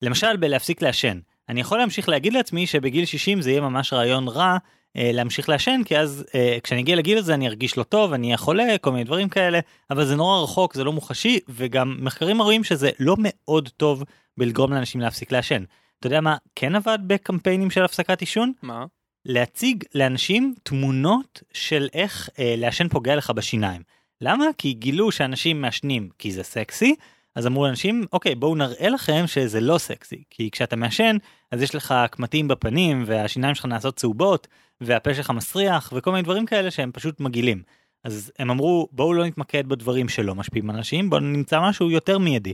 [0.03, 1.19] למשל בלהפסיק לעשן.
[1.53, 4.57] אני יכול להמשיך להגיד לעצמי שבגיל 60 זה יהיה ממש רעיון רע
[4.97, 8.27] אה, להמשיך לעשן, כי אז אה, כשאני אגיע לגיל הזה אני ארגיש לא טוב, אני
[8.27, 9.61] אהיה חולה, כל מיני דברים כאלה,
[9.91, 14.05] אבל זה נורא רחוק, זה לא מוחשי, וגם מחקרים רואים שזה לא מאוד טוב
[14.37, 15.65] בלגרום לאנשים להפסיק לעשן.
[15.99, 18.53] אתה יודע מה כן עבד בקמפיינים של הפסקת עישון?
[18.63, 18.85] מה?
[19.25, 23.83] להציג לאנשים תמונות של איך אה, לעשן פוגע לך בשיניים.
[24.21, 24.45] למה?
[24.59, 26.95] כי גילו שאנשים מעשנים כי זה סקסי,
[27.35, 30.23] אז אמרו לאנשים, אוקיי, בואו נראה לכם שזה לא סקסי.
[30.31, 31.17] כי כשאתה מעשן,
[31.51, 34.49] אז יש לך קמטים בפנים, והשיניים שלך נעשות צהובות,
[34.81, 37.63] והפה שלך מסריח, וכל מיני דברים כאלה שהם פשוט מגעילים.
[38.05, 42.19] אז הם אמרו, בואו לא נתמקד בדברים שלא משפיעים על אנשים, בואו נמצא משהו יותר
[42.19, 42.53] מיידי.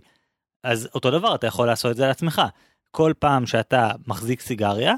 [0.65, 2.43] אז אותו דבר, אתה יכול לעשות את זה לעצמך.
[2.91, 4.95] כל פעם שאתה מחזיק סיגריה,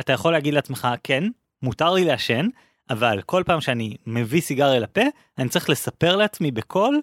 [0.00, 1.24] אתה יכול להגיד לעצמך, כן,
[1.62, 2.46] מותר לי לעשן,
[2.90, 5.00] אבל כל פעם שאני מביא סיגריה לפה,
[5.38, 7.00] אני צריך לספר לעצמי בקול,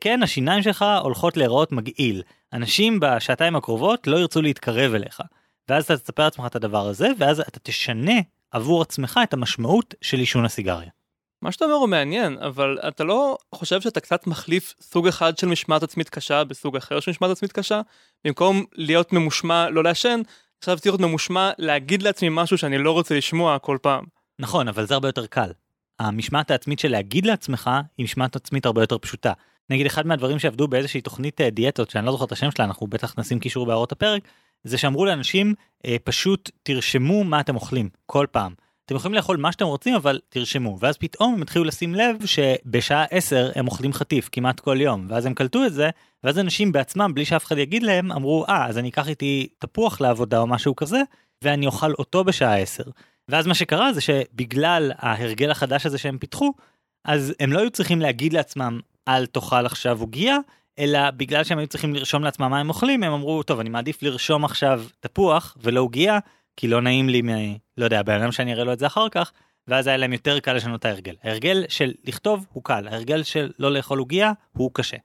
[0.00, 2.22] כן, השיניים שלך הולכות להיראות מגעיל.
[2.52, 5.20] אנשים בשעתיים הקרובות לא ירצו להתקרב אליך.
[5.68, 10.18] ואז אתה תספר לעצמך את הדבר הזה, ואז אתה תשנה עבור עצמך את המשמעות של
[10.18, 10.90] עישון הסיגריה.
[11.42, 15.46] מה שאתה אומר הוא מעניין, אבל אתה לא חושב שאתה קצת מחליף סוג אחד של
[15.46, 17.80] משמעת עצמית קשה בסוג אחר של משמעת עצמית קשה?
[18.24, 20.20] במקום להיות ממושמע לא לעשן,
[20.58, 24.04] עכשיו צריך להיות ממושמע להגיד לעצמי משהו שאני לא רוצה לשמוע כל פעם.
[24.38, 25.50] נכון, אבל זה הרבה יותר קל.
[25.98, 29.32] המשמעת העצמית של להגיד לעצמך היא משמעת עצמית הרבה יותר פשוטה.
[29.70, 32.86] נגיד אחד מהדברים שעבדו באיזושהי תוכנית אה, דיאטות שאני לא זוכר את השם שלה אנחנו
[32.86, 34.22] בטח נשים קישור בהערות הפרק
[34.64, 35.54] זה שאמרו לאנשים
[35.86, 38.52] אה, פשוט תרשמו מה אתם אוכלים כל פעם.
[38.86, 43.04] אתם יכולים לאכול מה שאתם רוצים אבל תרשמו ואז פתאום הם התחילו לשים לב שבשעה
[43.10, 45.90] 10 הם אוכלים חטיף כמעט כל יום ואז הם קלטו את זה
[46.24, 50.00] ואז אנשים בעצמם בלי שאף אחד יגיד להם אמרו אה אז אני אקח איתי תפוח
[50.00, 51.02] לעבודה או משהו כזה
[51.44, 52.82] ואני אוכל אותו בשעה 10.
[53.28, 56.52] ואז מה שקרה זה שבגלל ההרגל החדש הזה שהם פיתחו
[57.04, 60.38] אז הם לא היו צריכים להגיד לעצמם אל תאכל עכשיו עוגיה
[60.78, 64.02] אלא בגלל שהם היו צריכים לרשום לעצמם מה הם אוכלים הם אמרו טוב אני מעדיף
[64.02, 66.18] לרשום עכשיו תפוח ולא עוגיה
[66.56, 67.28] כי לא נעים לי מ...
[67.78, 69.32] לא יודע, בן אדם שאני אראה לו את זה אחר כך,
[69.68, 71.14] ואז היה להם יותר קל לשנות את ההרגל.
[71.22, 74.96] ההרגל של לכתוב הוא קל, ההרגל של לא לאכול עוגיה הוא קשה.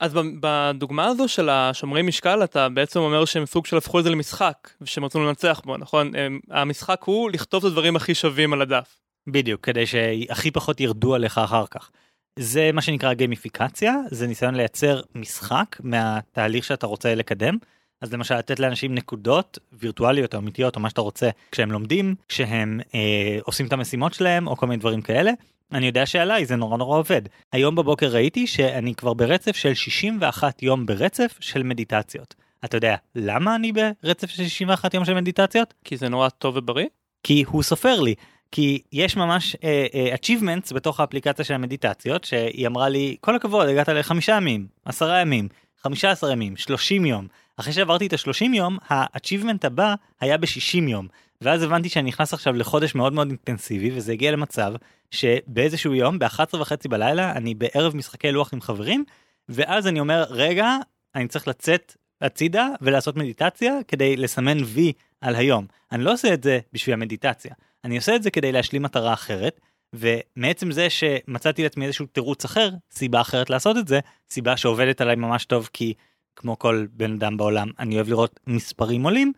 [0.00, 4.10] אז בדוגמה הזו של השומרי משקל אתה בעצם אומר שהם סוג של הפכו את זה
[4.10, 8.62] למשחק ושהם רצו לנצח בו נכון הם, המשחק הוא לכתוב את הדברים הכי שווים על
[8.62, 9.00] הדף.
[9.26, 11.90] בדיוק כדי שהכי פחות ירדו עליך אחר כך.
[12.38, 17.56] זה מה שנקרא גיימיפיקציה זה ניסיון לייצר משחק מהתהליך שאתה רוצה לקדם
[18.00, 22.80] אז למשל לתת לאנשים נקודות וירטואליות או אמיתיות או מה שאתה רוצה כשהם לומדים, כשהם
[22.94, 25.32] אה, עושים את המשימות שלהם או כל מיני דברים כאלה.
[25.72, 27.22] אני יודע שעליי זה נורא נורא עובד.
[27.52, 32.34] היום בבוקר ראיתי שאני כבר ברצף של 61 יום ברצף של מדיטציות.
[32.64, 35.74] אתה יודע למה אני ברצף של 61 יום של מדיטציות?
[35.84, 36.86] כי זה נורא טוב ובריא?
[37.22, 38.14] כי הוא סופר לי.
[38.52, 43.68] כי יש ממש uh, uh, achievements בתוך האפליקציה של המדיטציות שהיא אמרה לי כל הכבוד
[43.68, 45.48] הגעת לחמישה ימים עשרה ימים
[45.82, 47.26] 15 ימים, 30 יום.
[47.56, 51.08] אחרי שעברתי את ה-30 יום, ה-achievement הבא היה ב-60 יום.
[51.40, 54.74] ואז הבנתי שאני נכנס עכשיו לחודש מאוד מאוד אינטנסיבי, וזה הגיע למצב
[55.10, 59.04] שבאיזשהו יום, ב-11 וחצי בלילה, אני בערב משחקי לוח עם חברים,
[59.48, 60.76] ואז אני אומר, רגע,
[61.14, 65.66] אני צריך לצאת הצידה ולעשות מדיטציה כדי לסמן וי על היום.
[65.92, 67.54] אני לא עושה את זה בשביל המדיטציה,
[67.84, 69.60] אני עושה את זה כדי להשלים מטרה אחרת,
[69.92, 75.16] ומעצם זה שמצאתי לעצמי איזשהו תירוץ אחר, סיבה אחרת לעשות את זה, סיבה שעובדת עליי
[75.16, 75.94] ממש טוב כי
[76.36, 79.32] כמו כל בן אדם בעולם אני אוהב לראות מספרים עולים,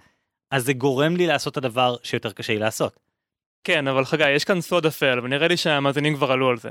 [0.50, 3.00] אז זה גורם לי לעשות את הדבר שיותר קשה לי לעשות.
[3.64, 6.70] כן, אבל חגי, יש כאן סוד אפל, ונראה לי שהמאזינים כבר עלו על זה.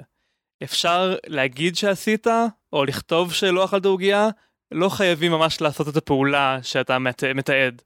[0.63, 2.27] אפשר להגיד שעשית,
[2.73, 4.29] או לכתוב שלא אכלת עוגיה,
[4.71, 7.23] לא חייבים ממש לעשות את הפעולה שאתה מת...
[7.23, 7.81] מתעד.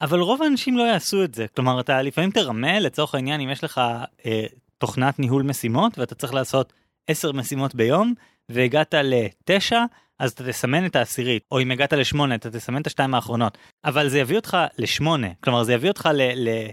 [0.00, 1.46] אבל רוב האנשים לא יעשו את זה.
[1.56, 3.80] כלומר, אתה לפעמים תרמה, לצורך העניין, אם יש לך
[4.26, 4.46] אה,
[4.78, 6.72] תוכנת ניהול משימות, ואתה צריך לעשות
[7.06, 8.14] 10 משימות ביום,
[8.48, 9.84] והגעת לתשע,
[10.18, 13.58] אז אתה תסמן את העשירית, או אם הגעת לשמונה, אתה תסמן את השתיים האחרונות.
[13.84, 16.08] אבל זה יביא אותך לשמונה, כלומר זה יביא אותך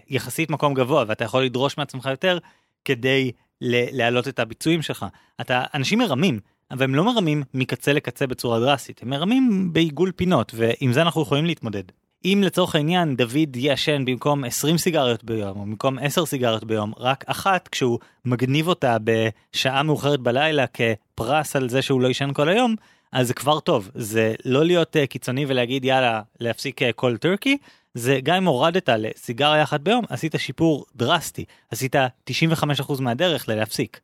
[0.10, 2.38] ליחסית מקום גבוה, ואתה יכול לדרוש מעצמך יותר
[2.86, 5.06] כדי להעלות את הביצועים שלך.
[5.42, 6.40] אתה, אנשים מרמים,
[6.72, 11.22] אבל הם לא מרמים מקצה לקצה בצורה דרסטית, הם מרמים בעיגול פינות, ועם זה אנחנו
[11.22, 11.84] יכולים להתמודד.
[12.26, 17.24] אם לצורך העניין דוד יעשן במקום 20 סיגריות ביום, או במקום 10 סיגריות ביום, רק
[17.28, 22.76] אחת כשהוא מגניב אותה בשעה מאוחרת בלילה כפרס על זה שהוא לא ישן כל היום,
[23.12, 23.90] אז זה כבר טוב.
[23.96, 27.58] זה לא להיות uh, קיצוני ולהגיד יאללה, להפסיק כל uh, טורקי,
[27.94, 31.96] זה גם אם הורדת לסיגריה אחת ביום, עשית שיפור דרסטי, עשית
[32.30, 34.00] 95% מהדרך ללהפסיק.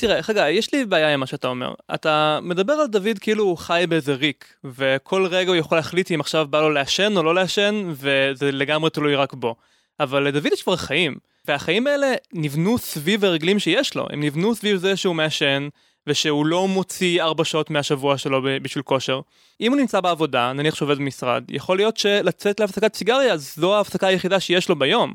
[0.00, 1.74] תראה, חגי, יש לי בעיה עם מה שאתה אומר.
[1.94, 6.20] אתה מדבר על דוד כאילו הוא חי באיזה ריק, וכל רגע הוא יכול להחליט אם
[6.20, 9.54] עכשיו בא לו לעשן או לא לעשן, וזה לגמרי תלוי רק בו.
[10.00, 11.16] אבל לדוד יש כבר חיים,
[11.48, 15.68] והחיים האלה נבנו סביב הרגלים שיש לו, הם נבנו סביב זה שהוא מעשן,
[16.06, 19.20] ושהוא לא מוציא ארבע שעות מהשבוע שלו בשביל כושר.
[19.60, 24.40] אם הוא נמצא בעבודה, נניח שעובד במשרד, יכול להיות שלצאת להפסקת סיגריה זו ההפסקה היחידה
[24.40, 25.14] שיש לו ביום.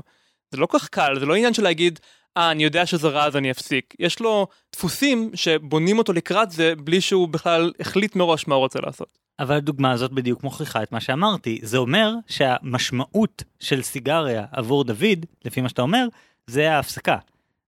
[0.51, 1.99] זה לא כל כך קל, זה לא עניין של להגיד,
[2.37, 3.93] אה, אני יודע שזה רע אז אני אפסיק.
[3.99, 8.79] יש לו דפוסים שבונים אותו לקראת זה בלי שהוא בכלל החליט מראש מה הוא רוצה
[8.79, 9.17] לעשות.
[9.39, 11.59] אבל הדוגמה הזאת בדיוק מוכיחה את מה שאמרתי.
[11.63, 16.07] זה אומר שהמשמעות של סיגריה עבור דוד, לפי מה שאתה אומר,
[16.47, 17.17] זה ההפסקה.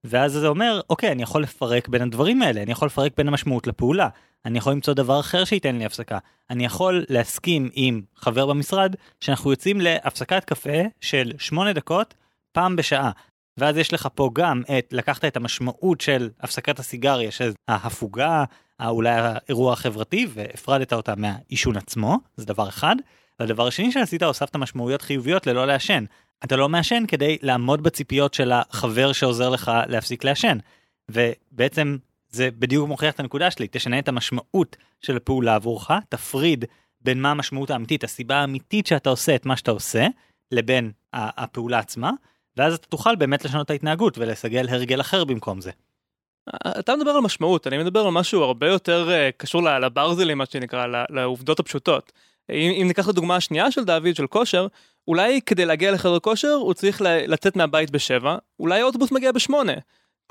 [0.03, 3.67] ואז זה אומר, אוקיי, אני יכול לפרק בין הדברים האלה, אני יכול לפרק בין המשמעות
[3.67, 4.09] לפעולה.
[4.45, 6.17] אני יכול למצוא דבר אחר שייתן לי הפסקה.
[6.49, 12.13] אני יכול להסכים עם חבר במשרד שאנחנו יוצאים להפסקת קפה של שמונה דקות
[12.51, 13.11] פעם בשעה.
[13.57, 18.43] ואז יש לך פה גם את, לקחת את המשמעות של הפסקת הסיגריה, של ההפוגה,
[18.85, 22.95] אולי האירוע החברתי, והפרדת אותה מהעישון עצמו, זה דבר אחד.
[23.39, 26.03] והדבר השני שעשית, הוספת משמעויות חיוביות ללא לעשן.
[26.43, 30.57] אתה לא מעשן כדי לעמוד בציפיות של החבר שעוזר לך להפסיק לעשן.
[31.11, 31.97] ובעצם
[32.29, 36.65] זה בדיוק מוכיח את הנקודה שלי, תשנה את המשמעות של הפעולה עבורך, תפריד
[37.01, 40.07] בין מה המשמעות האמיתית, הסיבה האמיתית שאתה עושה את מה שאתה עושה,
[40.51, 42.11] לבין הפעולה עצמה,
[42.57, 45.71] ואז אתה תוכל באמת לשנות את ההתנהגות ולסגל הרגל אחר במקום זה.
[46.79, 50.87] אתה מדבר על משמעות, אני מדבר על משהו הרבה יותר uh, קשור לברזלים, מה שנקרא,
[51.09, 52.11] לעובדות הפשוטות.
[52.49, 54.67] אם, אם ניקח את הדוגמה השנייה של דוד, של כושר,
[55.07, 59.73] אולי כדי להגיע לחדר כושר הוא צריך לצאת מהבית בשבע, אולי האוטובוס מגיע בשמונה.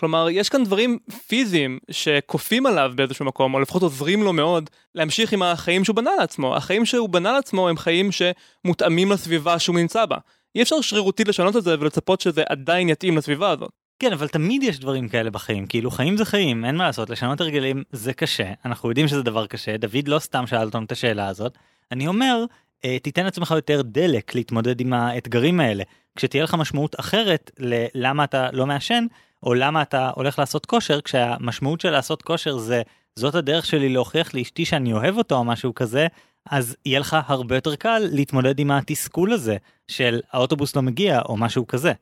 [0.01, 5.33] כלומר, יש כאן דברים פיזיים שכופים עליו באיזשהו מקום, או לפחות עוזרים לו מאוד להמשיך
[5.33, 6.57] עם החיים שהוא בנה לעצמו.
[6.57, 10.17] החיים שהוא בנה לעצמו הם חיים שמותאמים לסביבה שהוא נמצא בה.
[10.57, 13.71] אי אפשר שרירותית לשנות את זה ולצפות שזה עדיין יתאים לסביבה הזאת.
[13.99, 17.41] כן, אבל תמיד יש דברים כאלה בחיים, כאילו חיים זה חיים, אין מה לעשות, לשנות
[17.41, 21.29] הרגלים זה קשה, אנחנו יודעים שזה דבר קשה, דוד לא סתם שאל אותנו את השאלה
[21.29, 21.59] הזאת.
[21.93, 22.45] אני אומר,
[22.85, 25.85] אה, תיתן לעצמך יותר דלק להתמודד עם האתגרים האלה.
[26.17, 29.07] כשתהיה לך משמעות אחרת ללמה אתה לא מעשן,
[29.43, 32.83] או למה אתה הולך לעשות כושר, כשהמשמעות של לעשות כושר זה
[33.17, 36.07] זאת הדרך שלי להוכיח לאשתי שאני אוהב אותו או משהו כזה,
[36.51, 39.57] אז יהיה לך הרבה יותר קל להתמודד עם התסכול הזה
[39.89, 41.93] של האוטובוס לא מגיע או משהו כזה.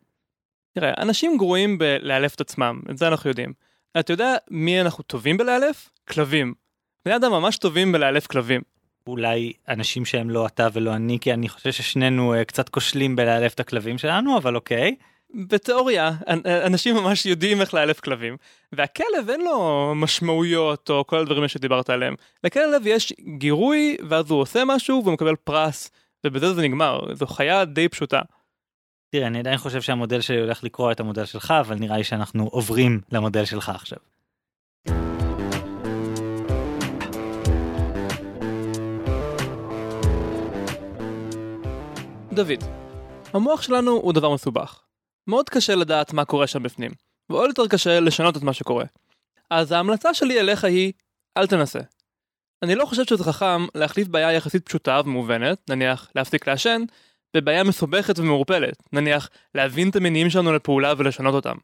[0.74, 3.52] תראה, אנשים גרועים בלאלף את עצמם, את זה אנחנו יודעים.
[4.00, 5.90] אתה יודע מי אנחנו טובים בלאלף?
[6.09, 6.54] כלבים.
[7.04, 8.61] בני אדם ממש טובים בלאלף כלבים.
[9.07, 13.54] אולי אנשים שהם לא אתה ולא אני, כי אני חושב ששנינו uh, קצת כושלים בלאלף
[13.54, 14.94] את הכלבים שלנו, אבל אוקיי.
[15.35, 16.12] בתיאוריה,
[16.47, 18.37] אנשים ממש יודעים איך לאלף כלבים,
[18.73, 22.14] והכלב אין לו משמעויות או כל הדברים שדיברת עליהם.
[22.44, 25.90] לכלב יש גירוי, ואז הוא עושה משהו והוא מקבל פרס,
[26.27, 28.20] ובזה זה נגמר, זו חיה די פשוטה.
[29.11, 32.44] תראה, אני עדיין חושב שהמודל שלי הולך לקרוא את המודל שלך, אבל נראה לי שאנחנו
[32.44, 33.99] עוברים למודל שלך עכשיו.
[42.33, 42.64] דוד,
[43.33, 44.81] המוח שלנו הוא דבר מסובך.
[45.27, 46.91] מאוד קשה לדעת מה קורה שם בפנים,
[47.31, 48.85] ועוד יותר קשה לשנות את מה שקורה.
[49.51, 50.93] אז ההמלצה שלי אליך היא,
[51.37, 51.81] אל תנסה.
[52.63, 56.83] אני לא חושב שזה חכם להחליף בעיה יחסית פשוטה ומובנת, נניח להפסיק לעשן,
[57.37, 61.57] בבעיה מסובכת ומעורפלת, נניח להבין את המניעים שלנו לפעולה ולשנות אותם.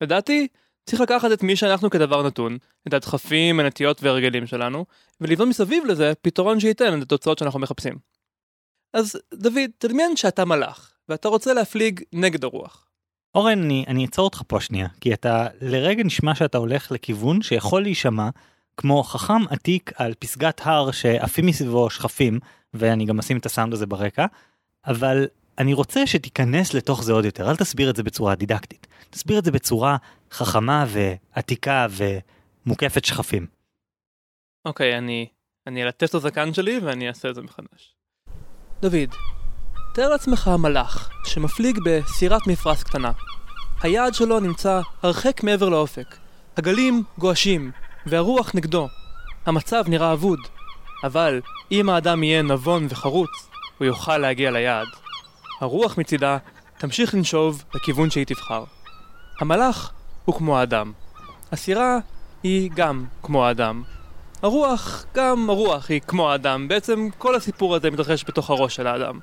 [0.00, 0.48] לדעתי,
[0.86, 4.86] צריך לקחת את מי שאנחנו כדבר נתון, את הדחפים, הנטיות והרגלים שלנו,
[5.20, 7.94] ולבנות מסביב לזה פתרון שייתן את התוצאות שאנחנו מחפשים.
[8.92, 12.88] אז דוד, תדמיין שאתה מלאך, ואתה רוצה להפליג נגד הרוח.
[13.34, 17.82] אורן, אני, אני אעצור אותך פה שנייה, כי אתה לרגע נשמע שאתה הולך לכיוון שיכול
[17.82, 18.28] להישמע
[18.76, 22.38] כמו חכם עתיק על פסגת הר שעפים מסביבו שכפים,
[22.74, 24.26] ואני גם אשים את הסאונד הזה ברקע,
[24.86, 25.26] אבל
[25.58, 28.86] אני רוצה שתיכנס לתוך זה עוד יותר, אל תסביר את זה בצורה דידקטית.
[29.10, 29.96] תסביר את זה בצורה
[30.30, 31.86] חכמה ועתיקה
[32.66, 33.46] ומוקפת שכפים.
[34.64, 35.26] אוקיי, אני,
[35.66, 37.94] אני אלטף את הזקן שלי ואני אעשה את זה מחדש.
[38.80, 39.14] דוד,
[39.94, 43.10] תאר לעצמך מלאך שמפליג בסירת מפרש קטנה.
[43.82, 46.16] היעד שלו נמצא הרחק מעבר לאופק.
[46.56, 47.70] הגלים גועשים,
[48.06, 48.88] והרוח נגדו.
[49.46, 50.38] המצב נראה אבוד,
[51.04, 51.40] אבל
[51.72, 53.30] אם האדם יהיה נבון וחרוץ,
[53.78, 54.88] הוא יוכל להגיע ליעד.
[55.60, 56.38] הרוח מצידה
[56.78, 58.64] תמשיך לנשוב לכיוון שהיא תבחר.
[59.40, 59.92] המלאך
[60.24, 60.92] הוא כמו האדם.
[61.52, 61.98] הסירה
[62.42, 63.82] היא גם כמו האדם.
[64.42, 66.68] הרוח, גם הרוח היא כמו האדם.
[66.68, 69.18] בעצם כל הסיפור הזה מתרחש בתוך הראש של האדם.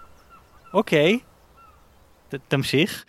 [0.74, 1.20] אוקיי,
[2.30, 3.06] ת, תמשיך.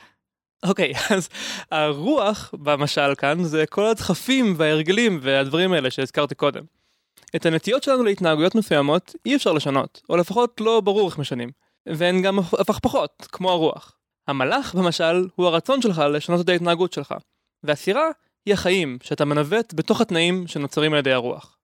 [0.66, 1.28] אוקיי, אז
[1.70, 6.64] הרוח במשל כאן זה כל הדחפים וההרגלים והדברים האלה שהזכרתי קודם.
[7.36, 11.50] את הנטיות שלנו להתנהגויות מסוימות אי אפשר לשנות, או לפחות לא ברור איך משנים.
[11.86, 13.96] והן גם הפכפכות, כמו הרוח.
[14.28, 17.14] המלאך, במשל, הוא הרצון שלך לשנות את ההתנהגות שלך.
[17.62, 18.10] והסירה
[18.46, 21.58] היא החיים שאתה מנווט בתוך התנאים שנוצרים על ידי הרוח.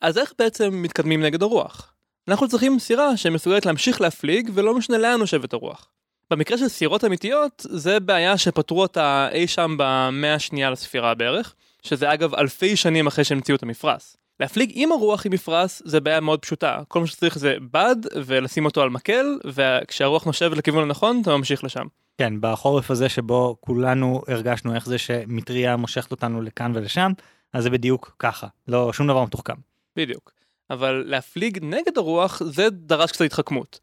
[0.00, 1.91] אז איך בעצם מתקדמים נגד הרוח?
[2.28, 5.88] אנחנו צריכים סירה שמסוגלת להמשיך להפליג ולא משנה לאן נושבת הרוח.
[6.30, 12.12] במקרה של סירות אמיתיות, זה בעיה שפתרו אותה אי שם במאה השנייה לספירה בערך, שזה
[12.12, 14.16] אגב אלפי שנים אחרי שהמציאו את המפרש.
[14.40, 18.64] להפליג עם הרוח עם מפרש זה בעיה מאוד פשוטה, כל מה שצריך זה בד ולשים
[18.64, 21.86] אותו על מקל, וכשהרוח נושבת לכיוון הנכון אתה ממשיך לשם.
[22.18, 27.12] כן, בחורף הזה שבו כולנו הרגשנו איך זה שמטריה מושכת אותנו לכאן ולשם,
[27.52, 29.54] אז זה בדיוק ככה, לא שום דבר מתוחכם.
[29.96, 30.41] בדיוק.
[30.72, 33.80] אבל להפליג נגד הרוח זה דרש קצת התחכמות.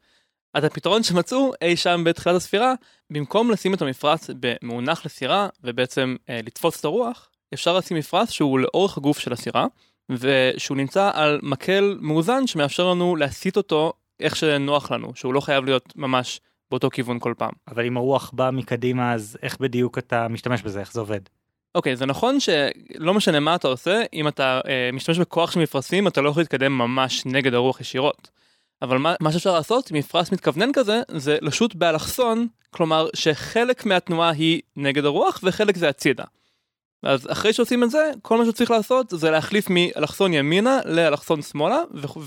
[0.54, 2.74] אז הפתרון שמצאו אי שם בתחילת הספירה,
[3.10, 8.58] במקום לשים את המפרץ במאונח לסירה ובעצם אה, לתפוס את הרוח, אפשר לשים מפרץ שהוא
[8.58, 9.66] לאורך הגוף של הסירה,
[10.10, 15.64] ושהוא נמצא על מקל מאוזן שמאפשר לנו להסיט אותו איך שנוח לנו, שהוא לא חייב
[15.64, 17.52] להיות ממש באותו כיוון כל פעם.
[17.68, 21.20] אבל אם הרוח באה מקדימה אז איך בדיוק אתה משתמש בזה, איך זה עובד?
[21.74, 25.60] אוקיי, okay, זה נכון שלא משנה מה אתה עושה, אם אתה אה, משתמש בכוח של
[25.60, 28.30] מפרשים אתה לא יכול להתקדם ממש נגד הרוח ישירות.
[28.82, 34.30] אבל מה, מה שאפשר לעשות עם מפרש מתכוונן כזה, זה לשוט באלכסון, כלומר שחלק מהתנועה
[34.30, 36.24] היא נגד הרוח וחלק זה הצידה.
[37.02, 41.78] אז אחרי שעושים את זה, כל מה שצריך לעשות זה להחליף מאלכסון ימינה לאלכסון שמאלה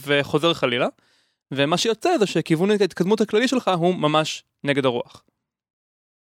[0.04, 0.88] וחוזר חלילה.
[1.54, 5.24] ומה שיוצא זה שכיוון ההתקדמות הכללי שלך הוא ממש נגד הרוח.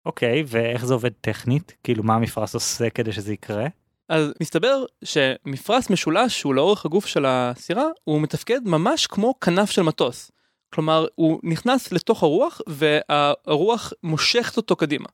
[0.06, 1.76] אוקיי, okay, ואיך זה עובד טכנית?
[1.84, 3.66] כאילו מה המפרש עושה כדי שזה יקרה?
[4.08, 9.82] אז מסתבר שמפרש משולש שהוא לאורך הגוף של הסירה הוא מתפקד ממש כמו כנף של
[9.82, 10.30] מטוס.
[10.74, 15.08] כלומר הוא נכנס לתוך הרוח והרוח מושכת אותו קדימה.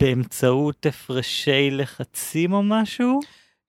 [0.00, 3.20] באמצעות הפרשי לחצים או משהו?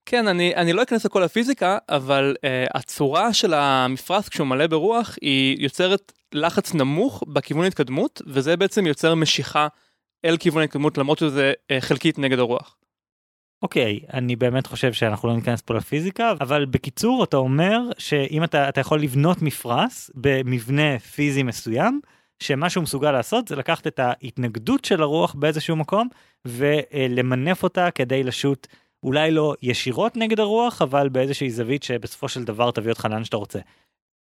[0.06, 5.16] כן, אני, אני לא אכנס לכל הפיזיקה, אבל uh, הצורה של המפרש כשהוא מלא ברוח
[5.22, 9.68] היא יוצרת לחץ נמוך בכיוון ההתקדמות, וזה בעצם יוצר משיכה
[10.26, 12.78] אל כיוון ההתקדמות למרות שזה uh, חלקית נגד הרוח.
[13.62, 18.44] אוקיי, okay, אני באמת חושב שאנחנו לא ניכנס פה לפיזיקה, אבל בקיצור אתה אומר שאם
[18.44, 22.02] אתה, אתה יכול לבנות מפרש במבנה פיזי מסוים,
[22.40, 26.08] שמה שהוא מסוגל לעשות זה לקחת את ההתנגדות של הרוח באיזשהו מקום
[26.46, 28.68] ולמנף אותה כדי לשוט
[29.04, 33.38] אולי לא ישירות נגד הרוח אבל באיזושהי זווית שבסופו של דבר תביא אותך לאן שאתה
[33.38, 33.60] רוצה.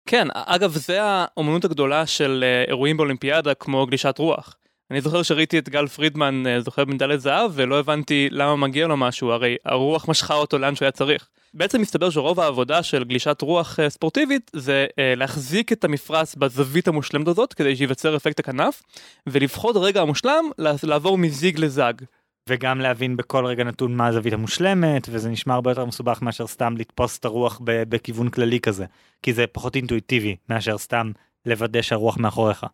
[0.08, 4.56] כן אגב זה האומנות הגדולה של אה, אירועים באולימפיאדה כמו גלישת רוח.
[4.92, 8.96] אני זוכר שראיתי את גל פרידמן אה, זוכר במדליית זהב ולא הבנתי למה מגיע לו
[8.96, 11.28] משהו הרי הרוח משכה אותו לאן שהוא היה צריך.
[11.54, 16.88] בעצם מסתבר שרוב העבודה של גלישת רוח אה, ספורטיבית זה אה, להחזיק את המפרש בזווית
[16.88, 18.82] המושלמת הזאת כדי שייווצר אפקט הכנף
[19.26, 20.44] ולבחור רגע המושלם
[20.82, 21.94] לעבור מזיג לזג.
[22.48, 26.74] וגם להבין בכל רגע נתון מה הזווית המושלמת וזה נשמע הרבה יותר מסובך מאשר סתם
[26.76, 28.84] לתפוס את הרוח בכיוון כללי כזה
[29.22, 31.12] כי זה פחות אינטואיטיבי מאשר סתם
[31.46, 32.66] לוודא שהרוח מאחוריך.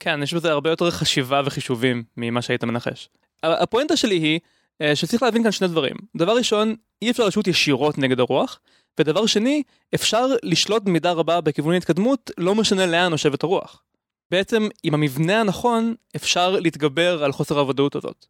[0.00, 3.08] כן יש בזה הרבה יותר חשיבה וחישובים ממה שהיית מנחש.
[3.42, 4.40] הפואנטה שלי היא
[4.82, 5.96] אה, שצריך להבין כאן שני דברים.
[6.16, 8.60] דבר ראשון, אי אפשר לשוט ישירות נגד הרוח,
[9.00, 9.62] ודבר שני,
[9.94, 13.82] אפשר לשלוט במידה רבה בכיוון ההתקדמות, לא משנה לאן נושבת הרוח.
[14.30, 18.26] בעצם, עם המבנה הנכון, אפשר להתגבר על חוסר הוודאות הזאת.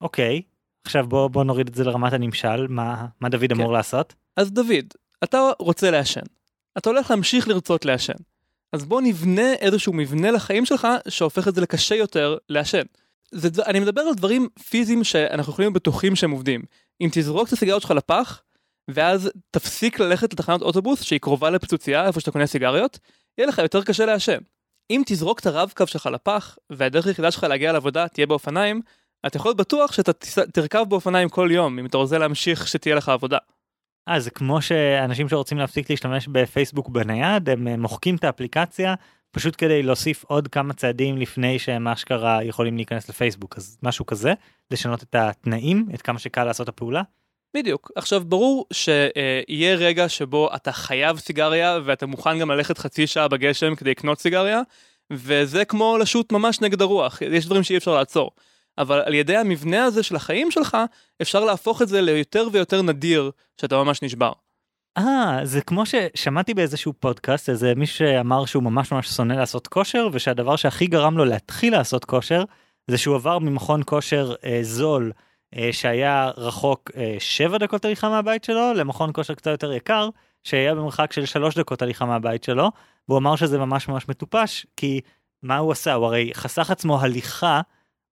[0.00, 0.58] אוקיי, okay.
[0.84, 3.60] עכשיו בוא, בוא נוריד את זה לרמת הנמשל, מה, מה דוד כן.
[3.60, 4.14] אמור לעשות?
[4.36, 6.20] אז דוד, אתה רוצה לעשן.
[6.78, 8.12] אתה הולך להמשיך לרצות לעשן.
[8.72, 12.82] אז בוא נבנה איזשהו מבנה לחיים שלך שהופך את זה לקשה יותר לעשן.
[13.32, 16.62] זה, אני מדבר על דברים פיזיים שאנחנו יכולים להיות בטוחים שהם עובדים.
[17.00, 18.42] אם תזרוק את הסיגריות שלך לפח,
[18.88, 22.98] ואז תפסיק ללכת לתחנת אוטובוס שהיא קרובה לפיצוצייה איפה שאתה קונה סיגריות,
[23.38, 24.38] יהיה לך יותר קשה לעשן.
[24.90, 28.80] אם תזרוק את הרב-קו שלך לפח, והדרך היחידה שלך להגיע לעבודה תהיה באופניים,
[29.26, 30.12] אתה יכול להיות בטוח שאתה
[30.52, 33.38] תרכב באופניים כל יום, אם אתה רוצה להמשיך שתהיה לך עבודה.
[34.08, 38.94] אה, זה כמו שאנשים שרוצים להפסיק להשתמש בפייסבוק בנייד, הם אה, מוחקים את האפליקציה
[39.30, 44.34] פשוט כדי להוסיף עוד כמה צעדים לפני שהם אשכרה יכולים להיכנס לפייסבוק, אז משהו כזה,
[44.70, 47.02] לשנות את התנאים, את כמה שקל לעשות הפעולה.
[47.56, 47.90] בדיוק.
[47.96, 53.74] עכשיו, ברור שיהיה רגע שבו אתה חייב סיגריה ואתה מוכן גם ללכת חצי שעה בגשם
[53.74, 54.60] כדי לקנות סיגריה,
[55.12, 58.30] וזה כמו לשוט ממש נגד הרוח, יש דברים שאי אפשר לעצור.
[58.78, 60.76] אבל על ידי המבנה הזה של החיים שלך,
[61.22, 64.32] אפשר להפוך את זה ליותר ויותר נדיר שאתה ממש נשבר.
[64.98, 70.08] אה, זה כמו ששמעתי באיזשהו פודקאסט, איזה מישהו שאמר שהוא ממש ממש שונא לעשות כושר,
[70.12, 72.44] ושהדבר שהכי גרם לו להתחיל לעשות כושר,
[72.88, 75.12] זה שהוא עבר ממכון כושר אה, זול,
[75.56, 80.08] אה, שהיה רחוק אה, 7 דקות הליכה מהבית שלו, למכון כושר קצת יותר יקר,
[80.44, 82.70] שהיה במרחק של 3 דקות הליכה מהבית שלו,
[83.08, 85.00] והוא אמר שזה ממש ממש מטופש, כי
[85.42, 85.94] מה הוא עשה?
[85.94, 87.60] הוא הרי חסך עצמו הליכה.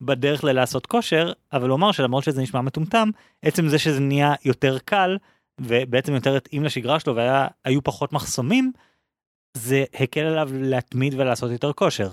[0.00, 3.10] בדרך ללעשות כושר, אבל הוא אמר שלמרות שזה נשמע מטומטם,
[3.42, 5.16] עצם זה שזה נהיה יותר קל,
[5.60, 8.72] ובעצם יותר התאים לשגרה שלו והיו פחות מחסומים,
[9.56, 12.08] זה הקל עליו להתמיד ולעשות יותר כושר.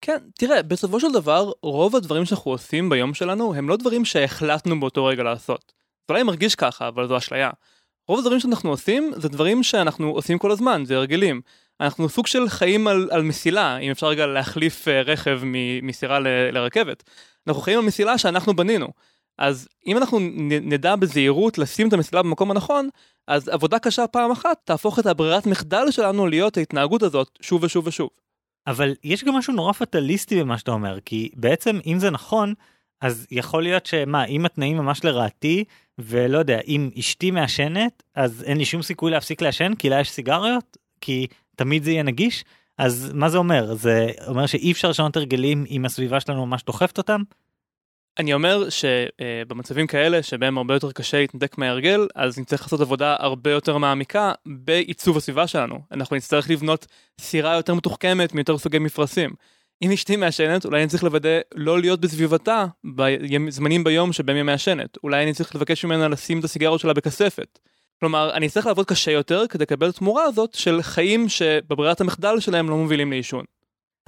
[0.00, 4.80] כן, תראה, בסופו של דבר, רוב הדברים שאנחנו עושים ביום שלנו הם לא דברים שהחלטנו
[4.80, 5.72] באותו רגע לעשות.
[6.08, 7.50] זה אולי מרגיש ככה, אבל זו אשליה.
[8.08, 11.40] רוב הדברים שאנחנו עושים זה דברים שאנחנו עושים כל הזמן, זה הרגלים.
[11.80, 15.40] אנחנו סוג של חיים על, על מסילה, אם אפשר רגע להחליף uh, רכב
[15.82, 17.02] מסירה ל, לרכבת.
[17.48, 18.88] אנחנו חיים על מסילה שאנחנו בנינו.
[19.38, 20.18] אז אם אנחנו
[20.62, 22.88] נדע בזהירות לשים את המסילה במקום הנכון,
[23.28, 27.86] אז עבודה קשה פעם אחת תהפוך את הברירת מחדל שלנו להיות ההתנהגות הזאת שוב ושוב
[27.86, 28.08] ושוב.
[28.66, 32.54] אבל יש גם משהו נורא פטליסטי במה שאתה אומר, כי בעצם אם זה נכון,
[33.00, 35.64] אז יכול להיות שמה, אם התנאים ממש לרעתי,
[35.98, 40.10] ולא יודע, אם אשתי מעשנת, אז אין לי שום סיכוי להפסיק לעשן, כי לה יש
[40.10, 41.26] סיגריות, כי
[41.60, 42.44] תמיד זה יהיה נגיש,
[42.78, 43.74] אז מה זה אומר?
[43.74, 47.22] זה אומר שאי אפשר לשנות הרגלים אם הסביבה שלנו ממש דוחפת אותם?
[48.18, 53.50] אני אומר שבמצבים כאלה שבהם הרבה יותר קשה להתנתק מההרגל אז נצטרך לעשות עבודה הרבה
[53.50, 56.86] יותר מעמיקה בעיצוב הסביבה שלנו אנחנו נצטרך לבנות
[57.20, 59.30] סירה יותר מתוחכמת מיותר סוגי מפרשים.
[59.82, 64.98] אם אשתי מעשנת אולי אני צריך לוודא לא להיות בסביבתה בזמנים ביום שבהם היא מעשנת
[65.04, 67.58] אולי אני צריך לבקש ממנה לשים את הסיגרות שלה בכספת.
[68.00, 72.40] כלומר אני צריך לעבוד קשה יותר כדי לקבל את התמורה הזאת של חיים שבברירת המחדל
[72.40, 73.44] שלהם לא מובילים לעישון.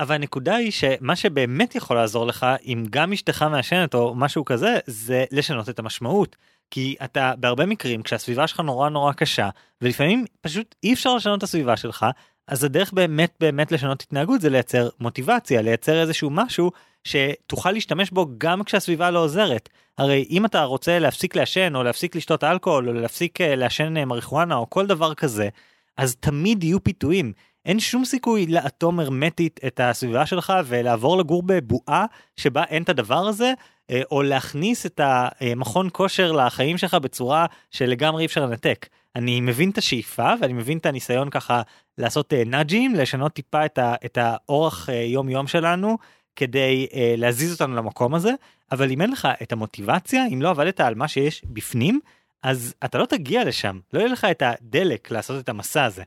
[0.02, 4.78] אבל הנקודה היא שמה שבאמת יכול לעזור לך אם גם אשתך מעשנת או משהו כזה
[4.86, 6.36] זה לשנות את המשמעות.
[6.70, 9.48] כי אתה בהרבה מקרים כשהסביבה שלך נורא נורא קשה
[9.82, 12.06] ולפעמים פשוט אי אפשר לשנות את הסביבה שלך
[12.48, 16.70] אז הדרך באמת באמת לשנות התנהגות זה לייצר מוטיבציה לייצר איזשהו משהו
[17.04, 19.68] שתוכל להשתמש בו גם כשהסביבה לא עוזרת.
[19.98, 24.04] הרי אם אתה רוצה להפסיק לעשן או להפסיק לשתות אלכוהול או להפסיק אה, לעשן אה,
[24.04, 25.48] מריחואנה או כל דבר כזה
[25.96, 27.32] אז תמיד יהיו פיתויים.
[27.66, 33.26] אין שום סיכוי לאטום הרמטית את הסביבה שלך ולעבור לגור בבועה שבה אין את הדבר
[33.26, 33.52] הזה,
[33.90, 38.88] אה, או להכניס את המכון כושר לחיים שלך בצורה שלגמרי אי אפשר לנתק.
[39.16, 41.62] אני מבין את השאיפה ואני מבין את הניסיון ככה
[41.98, 45.98] לעשות אה, נאג'ים, לשנות טיפה את, ה, את האורח אה, יום יום שלנו
[46.36, 48.32] כדי להזיז אותנו למקום הזה,
[48.72, 52.00] אבל אם אין לך את המוטיבציה, אם לא עבדת על מה שיש בפנים,
[52.42, 56.02] אז אתה לא תגיע לשם, לא יהיה לך את הדלק לעשות את המסע הזה.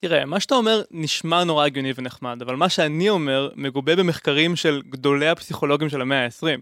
[0.00, 4.82] תראה, מה שאתה אומר נשמע נורא הגיוני ונחמד, אבל מה שאני אומר מגובה במחקרים של
[4.88, 6.60] גדולי הפסיכולוגים של המאה ה-20.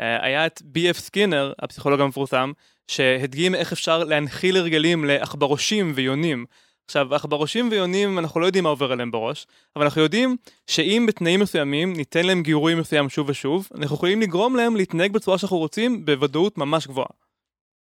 [0.00, 2.52] אה, היה את בי.אף סקינר, הפסיכולוג המפורסם,
[2.88, 6.44] שהדגים איך אפשר להנחיל הרגלים לעכברושים ויונים.
[6.84, 10.36] עכשיו, עכברושים ויונים, אנחנו לא יודעים מה עובר עליהם בראש, אבל אנחנו יודעים
[10.66, 15.38] שאם בתנאים מסוימים ניתן להם גירוי מסוים שוב ושוב, אנחנו יכולים לגרום להם להתנהג בצורה
[15.38, 17.27] שאנחנו רוצים בוודאות ממש גבוהה.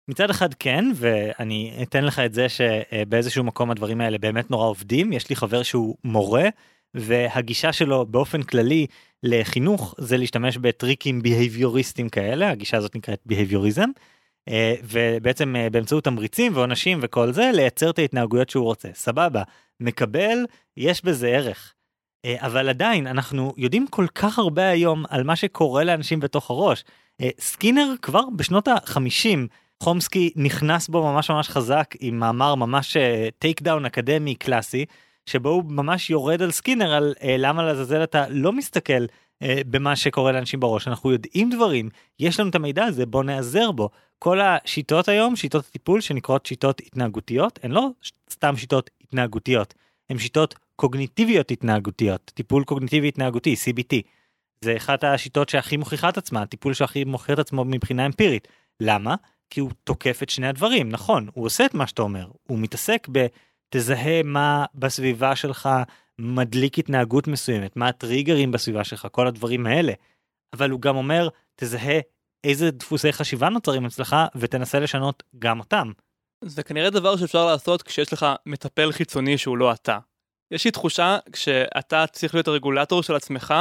[0.08, 5.12] מצד אחד כן ואני אתן לך את זה שבאיזשהו מקום הדברים האלה באמת נורא עובדים
[5.12, 6.48] יש לי חבר שהוא מורה
[6.94, 8.86] והגישה שלו באופן כללי
[9.22, 13.90] לחינוך זה להשתמש בטריקים בהביוריסטים כאלה הגישה הזאת נקראת בהביוריזם
[14.82, 19.42] ובעצם באמצעות תמריצים ועונשים וכל זה לייצר את ההתנהגויות שהוא רוצה סבבה
[19.80, 20.38] מקבל
[20.76, 21.74] יש בזה ערך.
[22.36, 26.84] אבל עדיין אנחנו יודעים כל כך הרבה היום על מה שקורה לאנשים בתוך הראש.
[27.40, 29.38] סקינר כבר בשנות ה-50
[29.84, 32.96] חומסקי נכנס בו ממש ממש חזק עם מאמר ממש
[33.38, 34.84] takedown אקדמי קלאסי
[35.26, 39.96] שבו הוא ממש יורד על סקינר על uh, למה לעזאזל אתה לא מסתכל uh, במה
[39.96, 41.88] שקורה לאנשים בראש אנחנו יודעים דברים
[42.20, 46.80] יש לנו את המידע הזה בוא נעזר בו כל השיטות היום שיטות הטיפול שנקראות שיטות
[46.86, 47.88] התנהגותיות הן לא
[48.30, 49.74] סתם שיטות התנהגותיות
[50.10, 53.96] הם שיטות קוגניטיביות התנהגותיות, טיפול קוגניטיבי התנהגותי, CBT.
[54.60, 58.48] זה אחת השיטות שהכי מוכיחה את עצמה, הטיפול שהכי מוכיח את עצמו מבחינה אמפירית.
[58.80, 59.14] למה?
[59.54, 63.08] כי הוא תוקף את שני הדברים, נכון, הוא עושה את מה שאתה אומר, הוא מתעסק
[63.12, 63.26] ב...
[63.70, 65.68] תזהה מה בסביבה שלך
[66.18, 69.92] מדליק התנהגות מסוימת, מה הטריגרים בסביבה שלך, כל הדברים האלה.
[70.52, 72.00] אבל הוא גם אומר, תזהה
[72.44, 75.92] איזה דפוסי חשיבה נוצרים אצלך ותנסה לשנות גם אותם.
[76.44, 79.98] זה כנראה דבר שאפשר לעשות כשיש לך מטפל חיצוני שהוא לא אתה.
[80.50, 83.54] יש לי תחושה כשאתה צריך להיות הרגולטור של עצמך,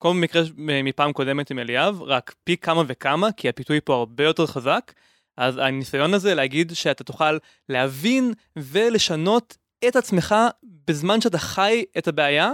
[0.00, 4.46] כמו במקרה מפעם קודמת עם אליאב, רק פי כמה וכמה, כי הפיתוי פה הרבה יותר
[4.46, 4.92] חזק,
[5.36, 9.56] אז הניסיון הזה להגיד שאתה תוכל להבין ולשנות
[9.88, 12.52] את עצמך בזמן שאתה חי את הבעיה,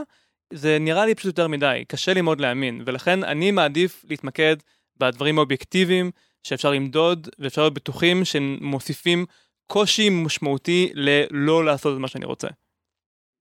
[0.53, 4.57] זה נראה לי פשוט יותר מדי, קשה לי מאוד להאמין, ולכן אני מעדיף להתמקד
[4.97, 6.11] בדברים האובייקטיביים
[6.43, 9.27] שאפשר למדוד ואפשר להיות בטוחים שמוסיפים
[9.66, 12.49] קושי משמעותי ללא לעשות את מה שאני רוצה.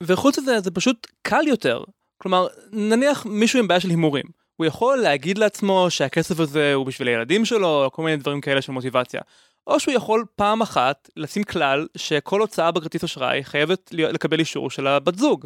[0.04, 1.84] וחוץ מזה זה פשוט קל יותר,
[2.18, 4.26] כלומר נניח מישהו עם בעיה של הימורים,
[4.56, 8.62] הוא יכול להגיד לעצמו שהכסף הזה הוא בשביל הילדים שלו או כל מיני דברים כאלה
[8.62, 9.22] של מוטיבציה.
[9.68, 14.88] או שהוא יכול פעם אחת לשים כלל שכל הוצאה בכרטיס אשראי חייבת לקבל אישור של
[14.88, 15.46] הבת זוג.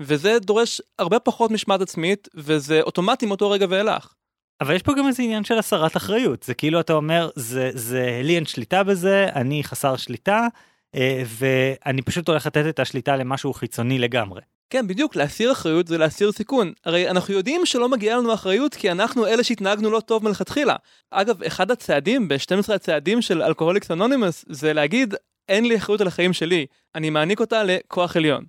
[0.00, 4.14] וזה דורש הרבה פחות משמעת עצמית וזה אוטומטי מאותו רגע ואילך.
[4.60, 8.20] אבל יש פה גם איזה עניין של הסרת אחריות זה כאילו אתה אומר זה זה
[8.24, 10.46] לי אין שליטה בזה אני חסר שליטה
[10.94, 14.40] אה, ואני פשוט הולך לתת את השליטה למשהו חיצוני לגמרי.
[14.70, 18.90] כן בדיוק להסיר אחריות זה להסיר סיכון הרי אנחנו יודעים שלא מגיעה לנו אחריות כי
[18.90, 20.76] אנחנו אלה שהתנהגנו לא טוב מלכתחילה.
[21.10, 25.14] אגב אחד הצעדים ב-12 הצעדים של אלכוהוליקס אנונימוס זה להגיד
[25.48, 28.44] אין לי אחריות על החיים שלי אני מעניק אותה לכוח עליון.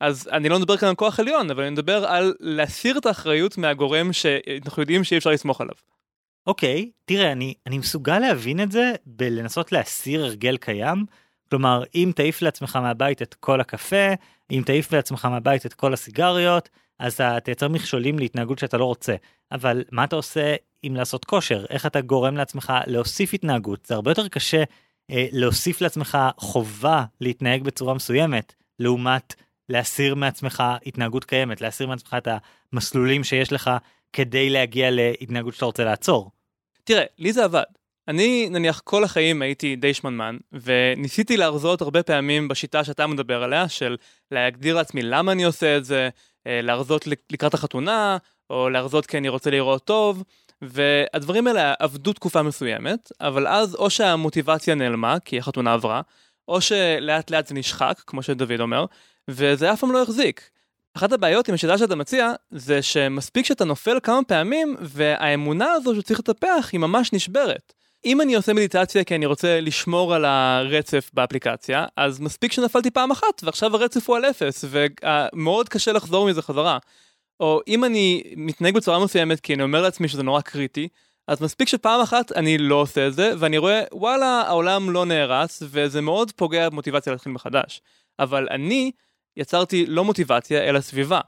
[0.00, 3.58] אז אני לא מדבר כאן על כוח עליון אבל אני מדבר על להסיר את האחריות
[3.58, 5.74] מהגורם שאנחנו יודעים שאי אפשר לסמוך עליו.
[6.46, 11.04] אוקיי okay, תראה אני אני מסוגל להבין את זה בלנסות להסיר הרגל קיים.
[11.50, 14.14] כלומר אם תעיף לעצמך מהבית את כל הקפה
[14.50, 16.68] אם תעיף לעצמך מהבית את כל הסיגריות
[16.98, 19.14] אז אתה תייצר מכשולים להתנהגות שאתה לא רוצה.
[19.52, 21.64] אבל מה אתה עושה עם לעשות כושר?
[21.70, 23.86] איך אתה גורם לעצמך להוסיף התנהגות?
[23.86, 24.62] זה הרבה יותר קשה
[25.10, 29.34] אה, להוסיף לעצמך חובה להתנהג בצורה מסוימת לעומת
[29.68, 32.28] להסיר מעצמך התנהגות קיימת להסיר מעצמך את
[32.72, 33.70] המסלולים שיש לך
[34.12, 36.30] כדי להגיע להתנהגות שאתה רוצה לעצור.
[36.84, 37.62] תראה לי זה עבד
[38.08, 43.68] אני נניח כל החיים הייתי די שמנמן וניסיתי להרזות הרבה פעמים בשיטה שאתה מדבר עליה
[43.68, 43.96] של
[44.30, 46.08] להגדיר לעצמי למה אני עושה את זה,
[46.46, 48.16] אה, להרזות לקראת החתונה
[48.50, 50.24] או להרזות כי אני רוצה לראות טוב
[50.62, 56.00] והדברים האלה עבדו תקופה מסוימת אבל אז או שהמוטיבציה נעלמה כי החתונה עברה
[56.48, 58.84] או שלאט לאט זה נשחק כמו שדוד אומר
[59.28, 60.50] וזה אף פעם לא החזיק.
[60.94, 66.20] אחת הבעיות עם השיטה שאתה מציע זה שמספיק שאתה נופל כמה פעמים והאמונה הזו שצריך
[66.20, 67.77] לטפח היא ממש נשברת.
[68.04, 73.10] אם אני עושה מדיטציה כי אני רוצה לשמור על הרצף באפליקציה, אז מספיק שנפלתי פעם
[73.10, 76.78] אחת ועכשיו הרצף הוא על אפס ומאוד קשה לחזור מזה חזרה.
[77.40, 80.88] או אם אני מתנהג בצורה מסוימת כי אני אומר לעצמי שזה נורא קריטי,
[81.28, 85.62] אז מספיק שפעם אחת אני לא עושה את זה ואני רואה וואלה העולם לא נהרס
[85.66, 87.80] וזה מאוד פוגע במוטיבציה להתחיל מחדש.
[88.18, 88.90] אבל אני
[89.36, 91.20] יצרתי לא מוטיבציה אלא סביבה.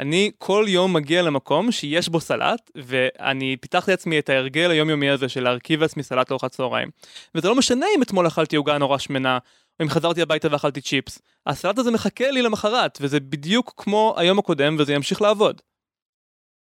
[0.00, 5.28] אני כל יום מגיע למקום שיש בו סלט, ואני פיתחתי לעצמי את ההרגל היומיומי הזה
[5.28, 6.90] של להרכיב לעצמי סלט לארוחת צהריים.
[7.34, 9.38] וזה לא משנה אם אתמול אכלתי עוגה נורא שמנה,
[9.80, 11.22] או אם חזרתי הביתה ואכלתי צ'יפס.
[11.46, 15.60] הסלט הזה מחכה לי למחרת, וזה בדיוק כמו היום הקודם, וזה ימשיך לעבוד.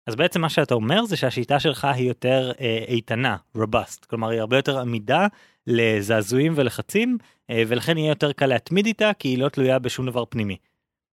[0.07, 4.39] אז בעצם מה שאתה אומר זה שהשיטה שלך היא יותר אה, איתנה, robust, כלומר היא
[4.39, 5.27] הרבה יותר עמידה
[5.67, 7.17] לזעזועים ולחצים,
[7.49, 10.57] אה, ולכן יהיה יותר קל להתמיד איתה, כי היא לא תלויה בשום דבר פנימי.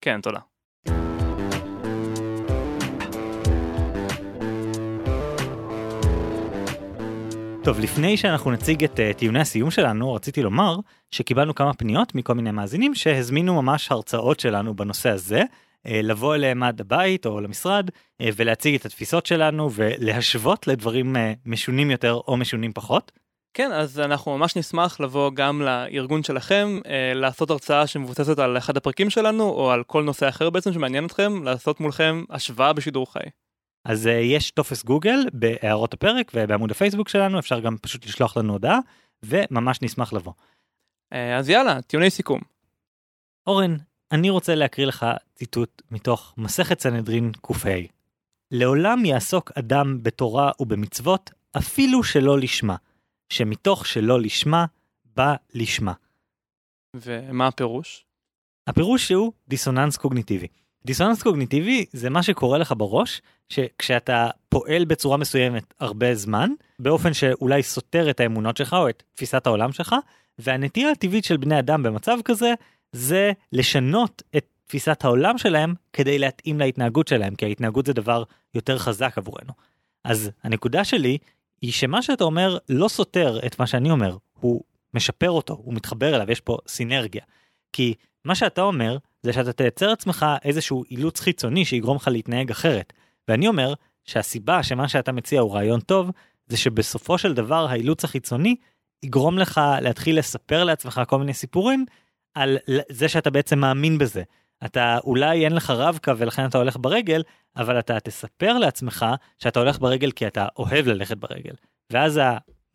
[0.01, 0.48] כן, תודה.
[7.63, 10.77] טוב, לפני שאנחנו נציג את uh, טיעוני הסיום שלנו, רציתי לומר
[11.11, 16.63] שקיבלנו כמה פניות מכל מיני מאזינים שהזמינו ממש הרצאות שלנו בנושא הזה, uh, לבוא אליהם
[16.63, 22.37] עד הבית או למשרד uh, ולהציג את התפיסות שלנו ולהשוות לדברים uh, משונים יותר או
[22.37, 23.11] משונים פחות.
[23.53, 28.77] כן, אז אנחנו ממש נשמח לבוא גם לארגון שלכם, אה, לעשות הרצאה שמבוססת על אחד
[28.77, 33.19] הפרקים שלנו, או על כל נושא אחר בעצם שמעניין אתכם, לעשות מולכם השוואה בשידור חי.
[33.85, 38.53] אז uh, יש טופס גוגל בהערות הפרק ובעמוד הפייסבוק שלנו אפשר גם פשוט לשלוח לנו
[38.53, 38.79] הודעה
[39.23, 40.33] וממש נשמח לבוא.
[41.13, 42.41] Uh, אז יאללה טיעוני סיכום.
[43.47, 43.77] אורן
[44.11, 45.05] אני רוצה להקריא לך
[45.35, 47.69] ציטוט מתוך מסכת סנהדרין קה.
[48.51, 52.75] לעולם יעסוק אדם בתורה ובמצוות אפילו שלא לשמה,
[53.29, 54.65] שמתוך שלא לשמה
[55.05, 55.93] בא לשמה.
[56.95, 58.05] ומה הפירוש?
[58.67, 60.47] הפירוש הוא דיסוננס קוגניטיבי.
[60.85, 66.49] דיסוננס קוגניטיבי זה מה שקורה לך בראש שכשאתה פועל בצורה מסוימת הרבה זמן
[66.79, 69.95] באופן שאולי סותר את האמונות שלך או את תפיסת העולם שלך
[70.39, 72.53] והנטייה הטבעית של בני אדם במצב כזה
[72.91, 78.23] זה לשנות את תפיסת העולם שלהם כדי להתאים להתנהגות שלהם, כי ההתנהגות זה דבר
[78.55, 79.53] יותר חזק עבורנו.
[80.03, 81.17] אז הנקודה שלי
[81.61, 84.63] היא שמה שאתה אומר לא סותר את מה שאני אומר, הוא
[84.93, 87.23] משפר אותו, הוא מתחבר אליו, יש פה סינרגיה.
[87.73, 87.93] כי
[88.25, 92.93] מה שאתה אומר זה שאתה תייצר לעצמך איזשהו אילוץ חיצוני שיגרום לך להתנהג אחרת.
[93.27, 93.73] ואני אומר
[94.05, 96.11] שהסיבה שמה שאתה מציע הוא רעיון טוב,
[96.47, 98.55] זה שבסופו של דבר האילוץ החיצוני
[99.03, 101.85] יגרום לך להתחיל לספר לעצמך כל מיני סיפורים
[102.33, 102.57] על
[102.89, 104.23] זה שאתה בעצם מאמין בזה.
[104.65, 107.23] אתה אולי אין לך רב-קו ולכן אתה הולך ברגל,
[107.57, 109.05] אבל אתה תספר לעצמך
[109.37, 111.53] שאתה הולך ברגל כי אתה אוהב ללכת ברגל.
[111.91, 112.19] ואז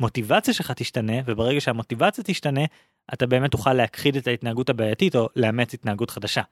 [0.01, 2.65] המוטיבציה שלך תשתנה, וברגע שהמוטיבציה תשתנה,
[3.13, 6.43] אתה באמת תוכל להכחיד את ההתנהגות הבעייתית או לאמץ התנהגות חדשה.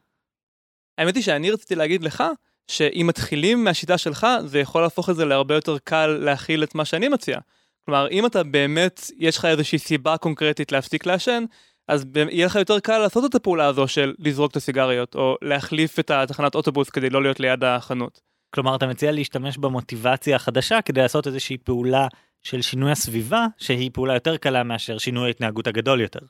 [0.98, 2.24] האמת היא שאני רציתי להגיד לך,
[2.68, 6.84] שאם מתחילים מהשיטה שלך, זה יכול להפוך את זה להרבה יותר קל להכיל את מה
[6.84, 7.38] שאני מציע.
[7.84, 11.44] כלומר, אם אתה באמת, יש לך איזושהי סיבה קונקרטית להפסיק לעשן,
[11.88, 15.98] אז יהיה לך יותר קל לעשות את הפעולה הזו של לזרוק את הסיגריות, או להחליף
[15.98, 18.20] את התחנת אוטובוס כדי לא להיות ליד החנות.
[18.54, 22.06] כלומר, אתה מציע להשתמש במוטיבציה החדשה כדי לעשות איזושהי פעולה
[22.42, 26.20] של שינוי הסביבה, שהיא פעולה יותר קלה מאשר שינוי ההתנהגות הגדול יותר.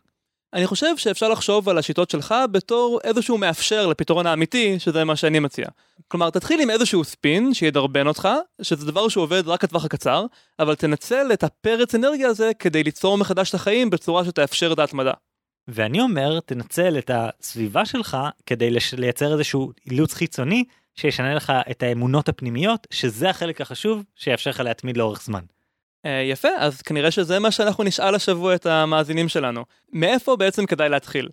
[0.54, 5.38] אני חושב שאפשר לחשוב על השיטות שלך בתור איזשהו מאפשר לפתרון האמיתי, שזה מה שאני
[5.38, 5.66] מציע.
[6.08, 8.28] כלומר, תתחיל עם איזשהו ספין שידרבן אותך,
[8.62, 10.26] שזה דבר שהוא עובד רק לטווח הקצר,
[10.58, 15.12] אבל תנצל את הפרץ אנרגיה הזה כדי ליצור מחדש את החיים בצורה שתאפשר את ההתמדה.
[15.68, 22.28] ואני אומר, תנצל את הסביבה שלך כדי לייצר איזשהו אילוץ חיצוני שישנה לך את האמונות
[22.28, 25.42] הפנימיות, שזה החלק החשוב שיאפשר לך להתמיד לאורך זמן.
[26.06, 29.64] Uh, יפה, אז כנראה שזה מה שאנחנו נשאל השבוע את המאזינים שלנו.
[29.92, 31.28] מאיפה בעצם כדאי להתחיל?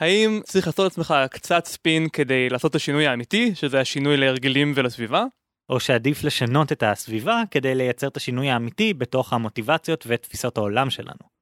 [0.00, 5.24] האם צריך לעשות לעצמך קצת ספין כדי לעשות את השינוי האמיתי, שזה השינוי להרגלים ולסביבה?
[5.70, 11.34] או שעדיף לשנות את הסביבה כדי לייצר את השינוי האמיתי בתוך המוטיבציות ותפיסות העולם שלנו.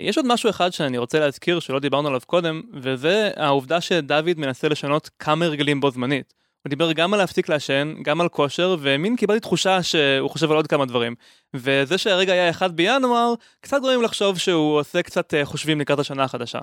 [0.00, 4.68] יש עוד משהו אחד שאני רוצה להזכיר שלא דיברנו עליו קודם, וזה העובדה שדוד מנסה
[4.68, 6.34] לשנות כמה הרגלים בו זמנית.
[6.62, 10.56] הוא דיבר גם על להפסיק לעשן, גם על כושר, ומין קיבלתי תחושה שהוא חושב על
[10.56, 11.14] עוד כמה דברים.
[11.54, 16.24] וזה שהרגע היה 1 בינואר, קצת גורם לחשוב שהוא עושה קצת אה, חושבים לקראת השנה
[16.24, 16.58] החדשה.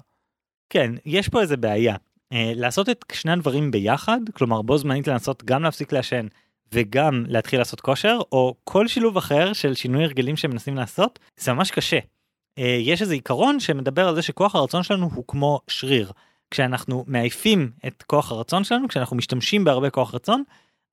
[0.70, 1.96] כן, יש פה איזה בעיה.
[2.34, 6.28] Uh, לעשות את שני הדברים ביחד, כלומר בו זמנית לנסות גם להפסיק לעשן
[6.74, 11.72] וגם להתחיל לעשות כושר, או כל שילוב אחר של שינוי הרגלים שמנסים לעשות, זה ממש
[11.72, 12.00] קשה.
[12.00, 16.12] Uh, יש איזה עיקרון שמדבר על זה שכוח הרצון שלנו הוא כמו שריר.
[16.52, 20.44] כשאנחנו מעייפים את כוח הרצון שלנו, כשאנחנו משתמשים בהרבה כוח רצון,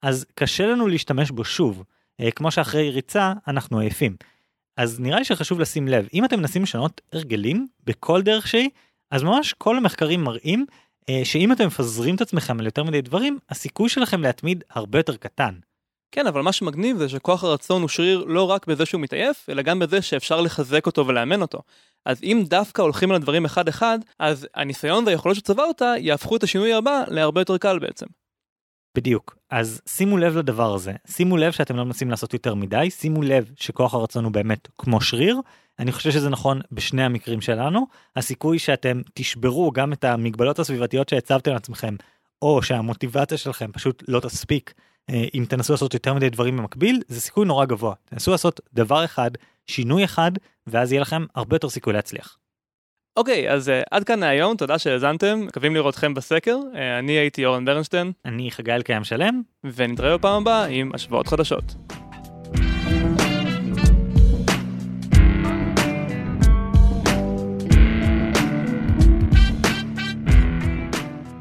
[0.02, 1.84] אז קשה לנו להשתמש בו שוב.
[2.20, 4.16] אה, כמו שאחרי ריצה אנחנו עייפים.
[4.76, 8.70] אז נראה לי שחשוב לשים לב, אם אתם מנסים לשנות הרגלים בכל דרך שהיא,
[9.10, 10.66] אז ממש כל המחקרים מראים
[11.08, 15.16] אה, שאם אתם מפזרים את עצמכם על יותר מדי דברים, הסיכוי שלכם להתמיד הרבה יותר
[15.16, 15.54] קטן.
[16.16, 19.62] כן, אבל מה שמגניב זה שכוח הרצון הוא שריר לא רק בזה שהוא מתעייף, אלא
[19.62, 21.58] גם בזה שאפשר לחזק אותו ולאמן אותו.
[22.06, 26.74] אז אם דווקא הולכים על הדברים אחד אחד, אז הניסיון והיכולות שצברת יהפכו את השינוי
[26.74, 28.06] הבא להרבה יותר קל בעצם.
[28.96, 29.36] בדיוק.
[29.50, 33.50] אז שימו לב לדבר הזה, שימו לב שאתם לא מנסים לעשות יותר מדי, שימו לב
[33.56, 35.40] שכוח הרצון הוא באמת כמו שריר.
[35.78, 37.86] אני חושב שזה נכון בשני המקרים שלנו.
[38.16, 41.96] הסיכוי שאתם תשברו גם את המגבלות הסביבתיות שהצבתם לעצמכם,
[42.42, 44.74] או שהמוטיבציה שלכם פשוט לא תספיק
[45.10, 47.94] אם תנסו לעשות יותר מדי דברים במקביל, זה סיכוי נורא גבוה.
[48.04, 49.30] תנסו לעשות דבר אחד,
[49.66, 50.32] שינוי אחד,
[50.66, 52.38] ואז יהיה לכם הרבה יותר סיכוי להצליח.
[53.16, 56.56] אוקיי, okay, אז uh, עד כאן היום, תודה שהאזנתם, מקווים לראותכם בסקר.
[56.72, 58.12] Uh, אני הייתי אורן ברנשטיין.
[58.24, 59.42] אני חגי אלקיים שלם.
[59.64, 61.74] ונתראה בפעם הבאה עם השוואות חדשות.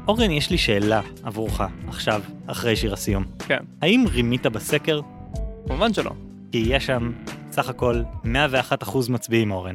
[0.08, 3.24] אורן, יש לי שאלה עבורך עכשיו, אחרי שיר הסיום.
[3.38, 3.64] כן.
[3.82, 5.00] האם רימית בסקר?
[5.66, 6.10] כמובן שלא.
[6.52, 7.12] כי יש שם
[7.50, 8.28] סך הכל 101%
[9.08, 9.74] מצביעים, אורן.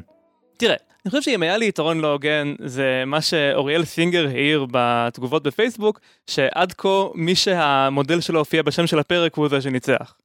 [0.58, 0.76] תראה,
[1.06, 6.00] אני חושב שאם היה לי יתרון לא הוגן, זה מה שאוריאל סינגר העיר בתגובות בפייסבוק,
[6.28, 10.16] שעד כה מי שהמודל שלו הופיע בשם של הפרק הוא זה שניצח.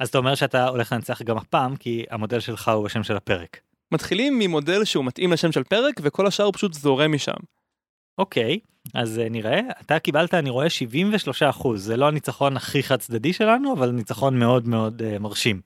[0.00, 3.60] אז אתה אומר שאתה הולך לנצח גם הפעם, כי המודל שלך הוא בשם של הפרק.
[3.92, 7.57] מתחילים ממודל שהוא מתאים לשם של פרק, וכל השאר פשוט זורם משם.
[8.18, 8.58] אוקיי,
[8.94, 13.32] אז אה, נראה, אתה קיבלת אני רואה 73 אחוז, זה לא הניצחון הכי חד צדדי
[13.32, 15.60] שלנו, אבל ניצחון מאוד מאוד uh, מרשים.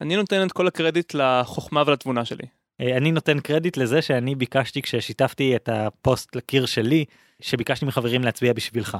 [0.00, 2.44] אני נותן את כל הקרדיט לחוכמה ולתבונה שלי.
[2.82, 7.04] Uh, אני נותן קרדיט לזה שאני ביקשתי כששיתפתי את הפוסט לקיר שלי,
[7.40, 8.96] שביקשתי מחברים להצביע בשבילך.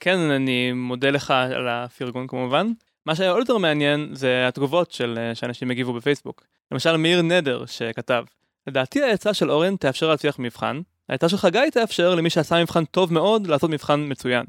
[0.00, 2.72] כן, אני מודה לך על הפרגון כמובן.
[3.06, 6.44] מה שהיה עוד יותר מעניין זה התגובות של שאנשים הגיבו בפייסבוק.
[6.72, 8.24] למשל מאיר נדר שכתב,
[8.66, 10.80] לדעתי העצה של אורן תאפשר להצליח מבחן,
[11.10, 14.44] העצה של חגי תאפשר למי שעשה מבחן טוב מאוד לעשות מבחן מצוין.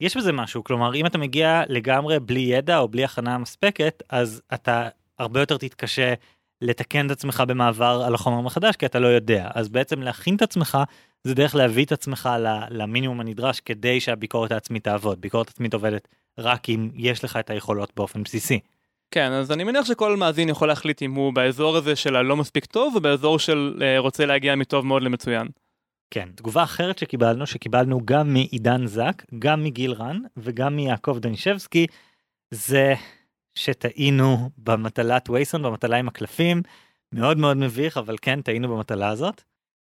[0.00, 4.42] יש בזה משהו, כלומר אם אתה מגיע לגמרי בלי ידע או בלי הכנה מספקת, אז
[4.54, 6.14] אתה הרבה יותר תתקשה
[6.60, 10.42] לתקן את עצמך במעבר על החומר מחדש כי אתה לא יודע אז בעצם להכין את
[10.42, 10.78] עצמך
[11.24, 12.28] זה דרך להביא את עצמך
[12.70, 16.08] למינימום הנדרש כדי שהביקורת העצמית תעבוד ביקורת עצמית עובדת
[16.38, 18.60] רק אם יש לך את היכולות באופן בסיסי.
[19.10, 22.64] כן אז אני מניח שכל מאזין יכול להחליט אם הוא באזור הזה של הלא מספיק
[22.64, 25.48] טוב ובאזור של uh, רוצה להגיע מטוב מאוד למצוין.
[26.14, 31.86] כן תגובה אחרת שקיבלנו שקיבלנו גם מעידן זק גם מגיל רן וגם מיעקב דנישבסקי
[32.50, 32.94] זה
[33.54, 36.62] שטעינו במטלת וייסון במטלה עם הקלפים
[37.12, 39.42] מאוד מאוד מביך אבל כן טעינו במטלה הזאת.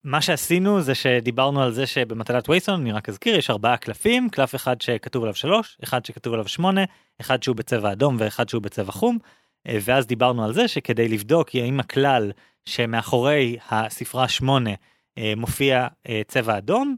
[0.03, 4.55] מה שעשינו זה שדיברנו על זה שבמטלת וייסון אני רק אזכיר יש ארבעה קלפים קלף
[4.55, 6.83] אחד שכתוב עליו שלוש אחד שכתוב עליו שמונה
[7.21, 9.17] אחד שהוא בצבע אדום ואחד שהוא בצבע חום
[9.67, 12.31] אה, ואז דיברנו על זה שכדי לבדוק האם הכלל
[12.65, 14.71] שמאחורי הספרה שמונה
[15.37, 16.95] מופיע אה, צבע אדום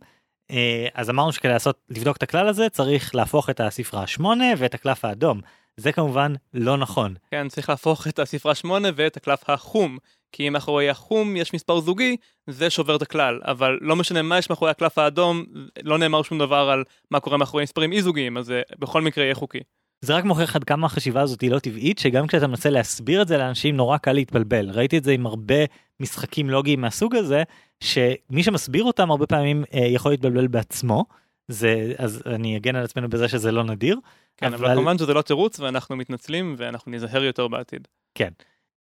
[0.93, 5.05] אז אמרנו שכדי לעשות לבדוק את הכלל הזה צריך להפוך את הספרה שמונה ואת הקלף
[5.05, 5.41] האדום
[5.77, 7.15] זה כמובן לא נכון.
[7.31, 9.97] כן, צריך להפוך את הספרה 8 ואת הקלף החום,
[10.31, 12.17] כי אם מאחורי החום יש מספר זוגי,
[12.49, 15.45] זה שובר את הכלל, אבל לא משנה מה יש מאחורי הקלף האדום,
[15.83, 19.23] לא נאמר שום דבר על מה קורה מאחורי מספרים אי זוגיים, אז זה בכל מקרה
[19.23, 19.59] יהיה חוקי.
[20.01, 23.27] זה רק מוכיח עד כמה החשיבה הזאת היא לא טבעית, שגם כשאתה מנסה להסביר את
[23.27, 24.69] זה לאנשים נורא קל להתבלבל.
[24.69, 25.55] ראיתי את זה עם הרבה
[25.99, 27.43] משחקים לוגיים מהסוג הזה,
[27.79, 31.05] שמי שמסביר אותם הרבה פעמים אה, יכול להתבלבל בעצמו.
[31.47, 33.99] זה אז אני אגן על עצמנו בזה שזה לא נדיר.
[34.37, 37.87] כן, אבל, אבל כמובן שזה לא תירוץ ואנחנו מתנצלים ואנחנו ניזהר יותר בעתיד.
[38.15, 38.29] כן.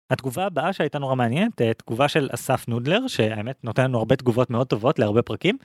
[0.09, 4.49] התגובה הבאה שהייתה נורא מעניינת, אה, תגובה של אסף נודלר, שהאמת נותן לנו הרבה תגובות
[4.49, 5.57] מאוד טובות להרבה פרקים.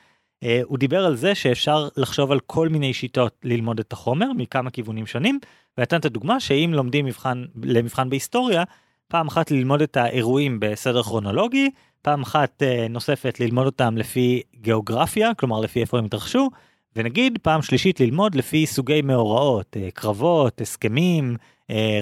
[0.42, 4.70] אה, הוא דיבר על זה שאפשר לחשוב על כל מיני שיטות ללמוד את החומר מכמה
[4.70, 5.38] כיוונים שונים,
[5.78, 8.64] ונתן את הדוגמה שאם לומדים מבחן, למבחן בהיסטוריה,
[9.08, 11.70] פעם אחת ללמוד את האירועים בסדר כרונולוגי,
[12.02, 16.50] פעם אחת אה, נוספת ללמוד אותם לפי גיאוגרפיה, כלומר לפי איפה הם התרחשו,
[16.96, 21.36] ונגיד פעם שלישית ללמוד לפי סוגי מאורעות, אה, קרבות, הסכמים,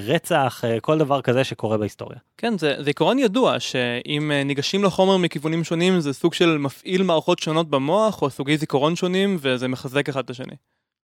[0.07, 2.19] רצח, אה, כל דבר כזה שקורה בהיסטוריה.
[2.37, 7.39] כן, זה, זה עיקרון ידוע שאם ניגשים לחומר מכיוונים שונים זה סוג של מפעיל מערכות
[7.39, 10.55] שונות במוח או סוגי זיכרון שונים וזה מחזק אחד את השני.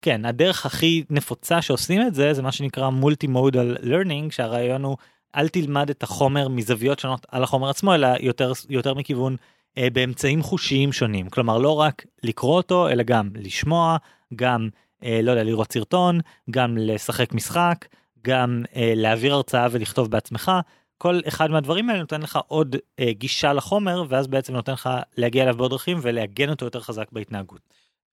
[0.02, 4.96] כן, הדרך הכי נפוצה שעושים את זה זה מה שנקרא multimodal learning שהרעיון הוא
[5.36, 9.36] אל תלמד את החומר מזוויות שונות על החומר עצמו אלא יותר יותר מכיוון
[9.78, 13.96] אה, באמצעים חושיים שונים כלומר לא רק לקרוא אותו אלא גם לשמוע
[14.36, 14.68] גם
[15.04, 17.86] אה, לא יודע לראות סרטון גם לשחק משחק
[18.26, 20.52] גם אה, להעביר הרצאה ולכתוב בעצמך
[20.98, 25.42] כל אחד מהדברים האלה נותן לך עוד אה, גישה לחומר ואז בעצם נותן לך להגיע
[25.42, 27.60] אליו בעוד דרכים ולעגן אותו יותר חזק בהתנהגות.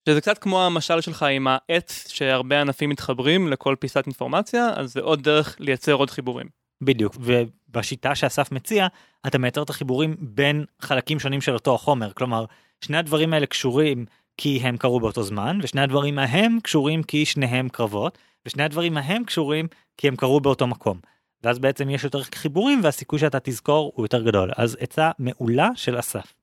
[0.09, 5.01] שזה קצת כמו המשל שלך עם העץ שהרבה ענפים מתחברים לכל פיסת אינפורמציה אז זה
[5.01, 6.47] עוד דרך לייצר עוד חיבורים.
[6.81, 8.87] בדיוק ובשיטה שאסף מציע
[9.27, 12.45] אתה מייצר את החיבורים בין חלקים שונים של אותו החומר כלומר
[12.81, 14.05] שני הדברים האלה קשורים
[14.37, 19.23] כי הם קרו באותו זמן ושני הדברים ההם קשורים כי שניהם קרבות ושני הדברים ההם
[19.23, 19.67] קשורים
[19.97, 20.99] כי הם קרו באותו מקום.
[21.43, 25.99] ואז בעצם יש יותר חיבורים והסיכוי שאתה תזכור הוא יותר גדול אז עצה מעולה של
[25.99, 26.33] אסף.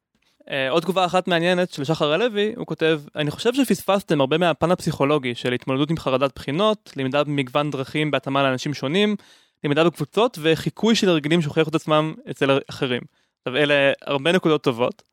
[0.40, 4.70] Uh, עוד תגובה אחת מעניינת של שחר הלוי, הוא כותב, אני חושב שפספסתם הרבה מהפן
[4.70, 9.16] הפסיכולוגי של התמודדות עם חרדת בחינות, למידה במגוון דרכים בהתאמה לאנשים שונים,
[9.64, 13.00] למידה בקבוצות וחיקוי של הרגלים שהוכיחו את עצמם אצל אחרים.
[13.40, 15.09] עכשיו אלה הרבה נקודות טובות.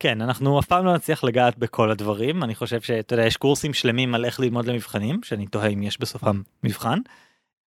[0.00, 3.74] כן אנחנו אף פעם לא נצליח לגעת בכל הדברים אני חושב שאתה יודע יש קורסים
[3.74, 6.98] שלמים על איך ללמוד למבחנים שאני תוהה אם יש בסופם מבחן.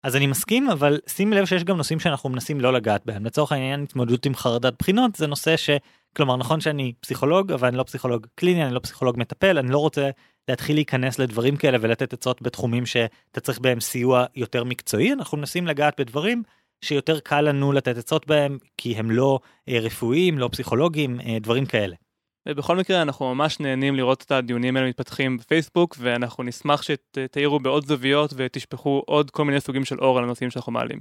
[0.02, 3.52] אז אני מסכים אבל שים לב שיש גם נושאים שאנחנו מנסים לא לגעת בהם לצורך
[3.52, 5.70] העניין התמודדות עם חרדת בחינות זה נושא ש...
[6.16, 9.78] כלומר נכון שאני פסיכולוג אבל אני לא פסיכולוג קליני אני לא פסיכולוג מטפל אני לא
[9.78, 10.10] רוצה
[10.48, 15.66] להתחיל להיכנס לדברים כאלה ולתת עצות בתחומים שאתה צריך בהם סיוע יותר מקצועי אנחנו מנסים
[15.66, 16.42] לגעת בדברים
[16.84, 21.66] שיותר קל לנו לתת עצות בהם כי הם לא אה, רפואיים לא פסיכולוגיים אה, דברים
[21.66, 21.96] כאלה.
[22.48, 27.86] ובכל מקרה אנחנו ממש נהנים לראות את הדיונים האלה מתפתחים בפייסבוק ואנחנו נשמח שתאירו בעוד
[27.86, 30.98] זוויות ותשפכו עוד כל מיני סוגים של אור על הנושאים שאנחנו מעלים.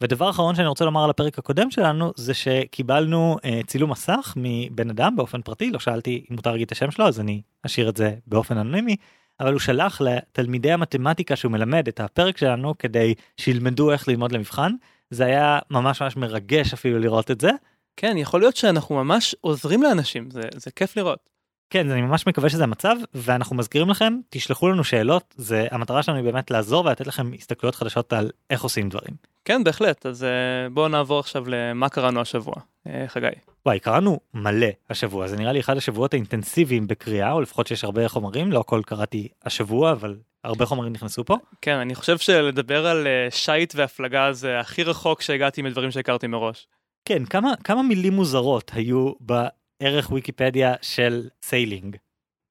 [0.00, 4.90] ודבר אחרון שאני רוצה לומר על הפרק הקודם שלנו זה שקיבלנו uh, צילום מסך מבן
[4.90, 7.96] אדם באופן פרטי לא שאלתי אם מותר להגיד את השם שלו אז אני אשאיר את
[7.96, 8.96] זה באופן אנונימי
[9.40, 14.72] אבל הוא שלח לתלמידי המתמטיקה שהוא מלמד את הפרק שלנו כדי שילמדו איך ללמוד למבחן
[15.10, 17.50] זה היה ממש ממש מרגש אפילו לראות את זה.
[17.96, 21.34] כן יכול להיות שאנחנו ממש עוזרים לאנשים זה, זה כיף לראות.
[21.70, 26.18] כן אני ממש מקווה שזה המצב ואנחנו מזכירים לכם תשלחו לנו שאלות זה המטרה שלנו
[26.18, 29.14] היא באמת לעזור ולתת לכם הסתכלויות חדשות על איך עושים דברים.
[29.44, 33.26] כן בהחלט אז uh, בואו נעבור עכשיו למה קראנו השבוע uh, חגי.
[33.66, 38.08] וואי קראנו מלא השבוע זה נראה לי אחד השבועות האינטנסיביים בקריאה או לפחות שיש הרבה
[38.08, 41.36] חומרים לא הכל קראתי השבוע אבל הרבה חומרים נכנסו פה.
[41.62, 46.66] כן אני חושב שלדבר על uh, שיט והפלגה זה הכי רחוק שהגעתי מדברים שהכרתי מראש.
[47.04, 51.96] כן כמה כמה מילים מוזרות היו בערך ויקיפדיה של sailing.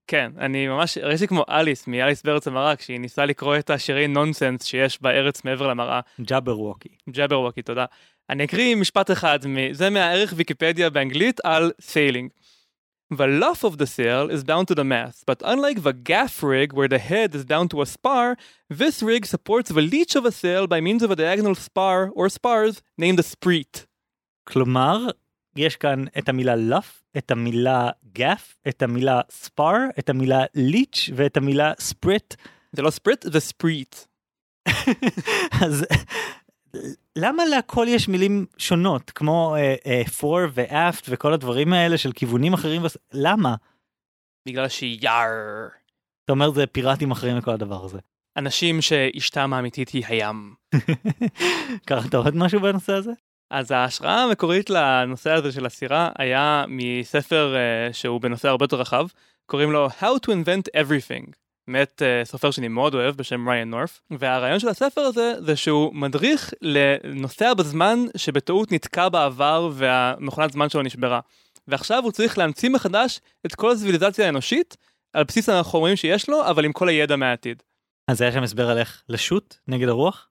[0.07, 4.65] כן, אני ממש הרגשתי כמו אליס מאליס בארץ המראה כשהיא ניסה לקרוא את השירי nonsense
[4.65, 5.99] שיש בארץ מעבר למראה.
[6.21, 6.89] Jabberwocky.
[7.09, 7.85] Jabberwocky, תודה.
[8.29, 9.39] אני אקריא משפט אחד,
[9.71, 12.29] זה מהערך ויקיפדיה באנגלית על sailing.
[13.13, 16.73] The luff of the sail is down to the mast, but unlike the gaff rig
[16.73, 18.35] where the head is down to a spar,
[18.79, 22.27] this rig supports the leach of a sail by means of a diagonal spar or
[22.29, 23.85] spars named a spreet.
[24.43, 24.97] כלומר,
[25.55, 31.37] יש כאן את המילה luff, את המילה gaff, את המילה spar, את המילה leach ואת
[31.37, 32.35] המילה sprit.
[32.71, 33.95] זה לא ספריט, זה ספריט.
[35.65, 35.85] אז
[37.15, 42.53] למה להכל יש מילים שונות כמו uh, uh, for ואפט וכל הדברים האלה של כיוונים
[42.53, 42.81] אחרים
[43.13, 43.55] למה
[44.47, 45.67] בגלל שיאר
[46.25, 47.99] אתה אומר זה פיראטים אחרים לכל הדבר הזה
[48.37, 50.55] אנשים שאשתם האמיתית היא הים.
[51.87, 53.11] קראת עוד משהו בנושא הזה?
[53.53, 59.07] אז ההשראה המקורית לנושא הזה של הסירה היה מספר uh, שהוא בנושא הרבה יותר רחב
[59.45, 61.31] קוראים לו How to Invent Everything
[61.67, 65.95] מאת uh, סופר שאני מאוד אוהב בשם ריין נורף והרעיון של הספר הזה זה שהוא
[65.95, 71.19] מדריך לנוסע בזמן שבטעות נתקע בעבר והמכונת זמן שלו נשברה.
[71.67, 74.77] ועכשיו הוא צריך להמציא מחדש את כל הציוויליזציה האנושית
[75.13, 77.63] על בסיס החומרים שיש לו אבל עם כל הידע מהעתיד.
[78.07, 80.27] אז היה שם הסבר על איך לשוט נגד הרוח?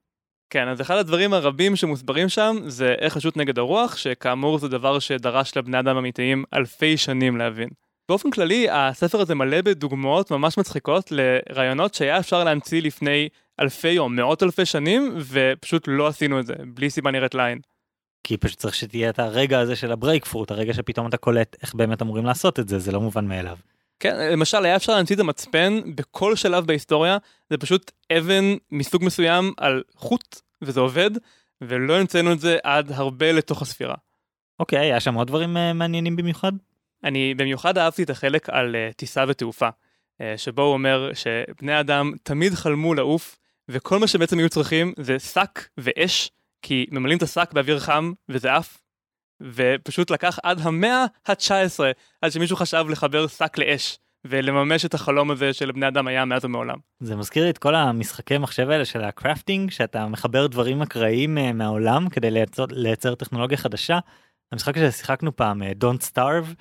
[0.49, 4.99] כן אז אחד הדברים הרבים שמוסברים שם זה איך לשוט נגד הרוח שכאמור זה דבר
[4.99, 7.69] שדרש לבני אדם אמיתיים אלפי שנים להבין.
[8.09, 13.29] באופן כללי הספר הזה מלא בדוגמאות ממש מצחיקות לרעיונות שהיה אפשר להמציא לפני
[13.59, 17.59] אלפי או מאות אלפי שנים ופשוט לא עשינו את זה בלי סיבה נראית לעין.
[18.23, 21.75] כי פשוט צריך שתהיה את הרגע הזה של הבריק פרוט הרגע שפתאום אתה קולט איך
[21.75, 23.57] באמת אמורים לעשות את זה זה לא מובן מאליו.
[24.03, 27.17] כן למשל היה אפשר להמציא את המצפן בכל שלב בהיסטוריה
[27.49, 31.09] זה פשוט אבן מסוג מסוים על חוט וזה עובד
[31.61, 33.95] ולא המצאנו את זה עד הרבה לתוך הספירה.
[34.59, 36.51] אוקיי היה שם עוד דברים uh, מעניינים במיוחד?
[37.03, 42.11] אני במיוחד אהבתי את החלק על uh, טיסה ותעופה, uh, שבו הוא אומר שבני אדם
[42.23, 43.37] תמיד חלמו לעוף,
[43.69, 46.31] וכל מה שבעצם היו צריכים זה שק ואש,
[46.61, 48.82] כי ממלאים את השק באוויר חם וזה עף,
[49.41, 51.79] ופשוט לקח עד המאה ה-19
[52.21, 53.97] עד שמישהו חשב לחבר שק לאש.
[54.27, 56.77] ולממש את החלום הזה של בני אדם היה מאז ומעולם.
[56.99, 62.09] זה מזכיר לי את כל המשחקי מחשב האלה של הקרפטינג שאתה מחבר דברים אקראיים מהעולם
[62.09, 63.99] כדי לייצר, לייצר טכנולוגיה חדשה.
[64.51, 66.55] המשחק ששיחקנו פעם Don't Starve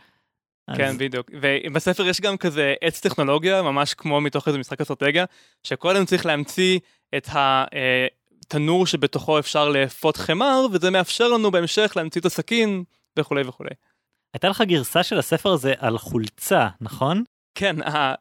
[0.76, 5.24] כן בדיוק ובספר יש גם כזה עץ טכנולוגיה ממש כמו מתוך איזה משחק אסטרטגיה
[5.62, 6.78] שקודם צריך להמציא
[7.16, 7.28] את
[8.54, 12.84] התנור שבתוכו אפשר לאפות חמר וזה מאפשר לנו בהמשך להמציא את הסכין
[13.18, 13.70] וכולי וכולי.
[14.34, 17.22] הייתה לך גרסה של הספר הזה על חולצה נכון?
[17.54, 17.76] כן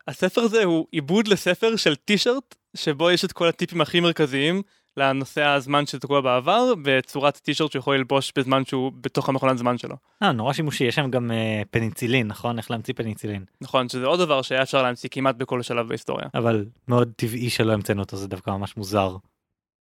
[0.07, 4.61] הספר הזה הוא עיבוד לספר של טישרט שבו יש את כל הטיפים הכי מרכזיים
[4.97, 9.95] לנושא הזמן שתקוע בעבר בצורת טישרט שיכול ללבוש בזמן שהוא בתוך המכונת זמן שלו.
[10.23, 13.45] אה, נורא שימושי יש שם גם אה, פניצילין נכון איך להמציא פניצילין.
[13.61, 16.27] נכון שזה עוד דבר שהיה אפשר להמציא כמעט בכל שלב בהיסטוריה.
[16.33, 19.15] אבל מאוד טבעי שלא המצאנו אותו זה דווקא ממש מוזר.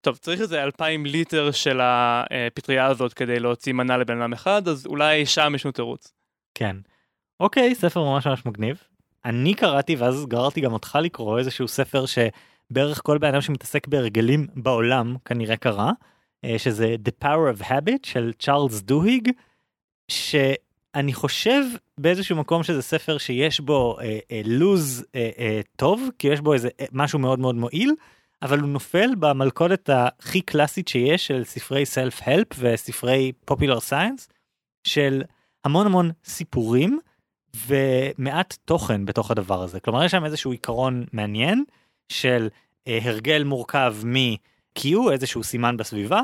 [0.07, 4.87] טוב צריך איזה אלפיים ליטר של הפטריה הזאת כדי להוציא מנה לבן אדם אחד אז
[4.87, 6.13] אולי שם יש לנו תירוץ.
[6.55, 6.77] כן.
[7.41, 8.83] אוקיי ספר ממש ממש מגניב.
[9.25, 12.19] אני קראתי ואז גררתי גם אותך לקרוא איזשהו ספר ש...
[12.71, 15.93] בערך כל בן אדם שמתעסק בהרגלים בעולם כנראה קרה,
[16.45, 19.31] אה, שזה The Power of Habit של צ'ארלס דוהיג,
[20.11, 21.63] שאני חושב
[21.99, 26.55] באיזשהו מקום שזה ספר שיש בו אה, אה, לוז אה, אה, טוב, כי יש בו
[26.55, 27.95] איזה אה, משהו מאוד מאוד מועיל,
[28.43, 34.29] אבל הוא נופל במלכודת הכי קלאסית שיש של ספרי סלף הלפ וספרי פופולר סיינס,
[34.85, 35.23] של
[35.65, 36.99] המון המון סיפורים
[37.67, 39.81] ומעט תוכן בתוך הדבר הזה.
[39.81, 41.65] כלומר יש שם איזשהו עיקרון מעניין.
[42.09, 42.49] של
[42.89, 46.21] אה, הרגל מורכב מ-Q, איזשהו סימן בסביבה,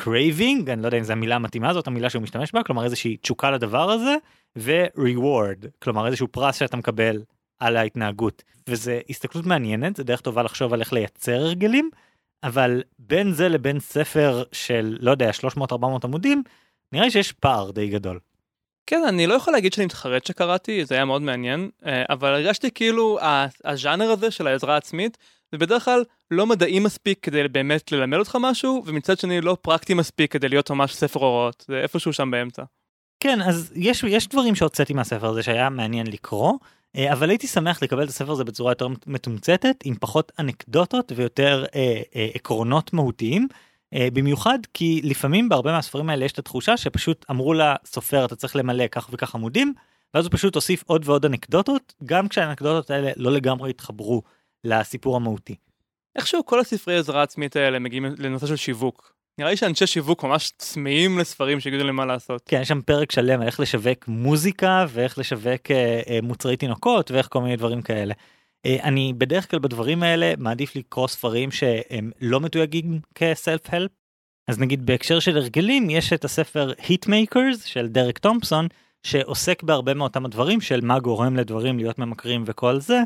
[0.00, 3.16] craving, אני לא יודע אם זו המילה המתאימה זאת המילה שהוא משתמש בה, כלומר איזושהי
[3.16, 4.16] תשוקה לדבר הזה,
[4.56, 7.22] ו-reward, כלומר איזשהו פרס שאתה מקבל
[7.58, 8.42] על ההתנהגות.
[8.68, 11.90] וזו הסתכלות מעניינת, זו דרך טובה לחשוב על איך לייצר הרגלים,
[12.42, 16.42] אבל בין זה לבין ספר של, לא יודע, 300-400 עמודים,
[16.92, 18.18] נראה לי שיש פער די גדול.
[18.86, 22.70] כן, אני לא יכול להגיד שאני מתחרט שקראתי, זה היה מאוד מעניין, אה, אבל הרגשתי
[22.70, 23.18] כאילו
[23.64, 25.18] הז'אנר הזה של העזרה העצמית,
[25.52, 29.94] זה בדרך כלל לא מדעי מספיק כדי באמת ללמד אותך משהו, ומצד שני לא פרקטי
[29.94, 32.62] מספיק כדי להיות ממש ספר הוראות, זה איפשהו שם באמצע.
[33.20, 36.52] כן, אז יש, יש דברים שהוצאתי מהספר הזה שהיה מעניין לקרוא,
[37.12, 42.00] אבל הייתי שמח לקבל את הספר הזה בצורה יותר מתומצתת, עם פחות אנקדוטות ויותר אה,
[42.16, 43.48] אה, עקרונות מהותיים.
[43.94, 48.56] Uh, במיוחד כי לפעמים בהרבה מהספרים האלה יש את התחושה שפשוט אמרו לסופר אתה צריך
[48.56, 49.74] למלא כך וכך עמודים
[50.14, 54.22] ואז הוא פשוט הוסיף עוד ועוד אנקדוטות גם כשהאנקדוטות האלה לא לגמרי התחברו
[54.64, 55.54] לסיפור המהותי.
[56.16, 59.12] איכשהו כל הספרי עזרה עצמית האלה מגיעים לנושא של שיווק.
[59.38, 62.42] נראה לי שאנשי שיווק ממש צמאים לספרים שיגידו להם מה לעשות.
[62.46, 67.10] כן, יש שם פרק שלם על איך לשווק מוזיקה ואיך לשווק אה, אה, מוצרי תינוקות
[67.10, 68.14] ואיך כל מיני דברים כאלה.
[68.66, 73.90] אה, אני בדרך כלל בדברים האלה מעדיף לקרוא ספרים שהם לא מתויגים כסלף הלפ
[74.48, 78.68] אז נגיד בהקשר של הרגלים יש את הספר Hitmakers של דרק תומפסון
[79.02, 83.00] שעוסק בהרבה מאותם הדברים של מה גורם לדברים להיות ממכרים וכל זה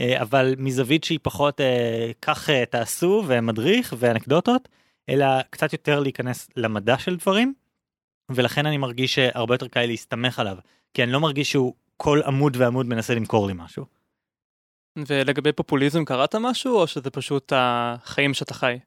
[0.00, 4.68] אה, אבל מזווית שהיא פחות אה, כך אה, תעשו ומדריך ואנקדוטות
[5.08, 7.54] אלא קצת יותר להיכנס למדע של דברים
[8.30, 10.56] ולכן אני מרגיש שהרבה יותר קל להסתמך עליו
[10.94, 13.84] כי אני לא מרגיש שהוא כל עמוד ועמוד מנסה למכור לי משהו.
[15.08, 18.78] ולגבי פופוליזם קראת משהו או שזה פשוט החיים שאתה חי?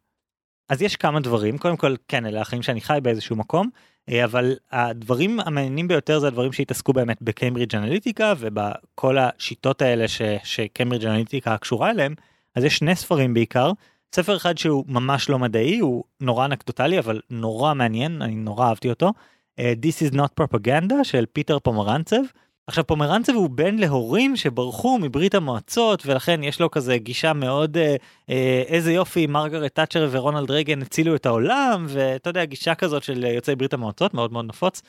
[0.70, 3.70] אז יש כמה דברים קודם כל כן אלה החיים שאני חי באיזשהו מקום
[4.09, 10.22] אה, אבל הדברים המעניינים ביותר זה הדברים שהתעסקו באמת בקיימברידג' אנליטיקה ובכל השיטות האלה ש,
[10.43, 12.15] שקיימברידג' אנליטיקה קשורה אליהם
[12.55, 13.72] אז יש שני ספרים בעיקר
[14.16, 18.89] ספר אחד שהוא ממש לא מדעי הוא נורא אנקדוטלי אבל נורא מעניין אני נורא אהבתי
[18.89, 19.14] אותו
[19.60, 22.22] uh, This is not propaganda של פיטר פומרנצב.
[22.70, 27.95] עכשיו פומרנצב הוא בן להורים שברחו מברית המועצות ולכן יש לו כזה גישה מאוד אה,
[28.30, 33.24] אה, איזה יופי מרגרט תאצ'ר ורונלד רייגן הצילו את העולם ואתה יודע גישה כזאת של
[33.24, 34.82] יוצאי ברית המועצות מאוד מאוד נפוץ.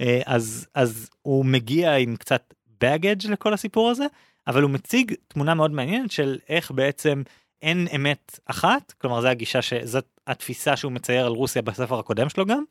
[0.00, 2.54] אה, אז אז הוא מגיע עם קצת
[2.84, 4.06] baggage לכל הסיפור הזה
[4.46, 7.22] אבל הוא מציג תמונה מאוד מעניינת של איך בעצם
[7.64, 12.46] אין אמת אחת כלומר זה הגישה שזאת התפיסה שהוא מצייר על רוסיה בספר הקודם שלו
[12.46, 12.64] גם.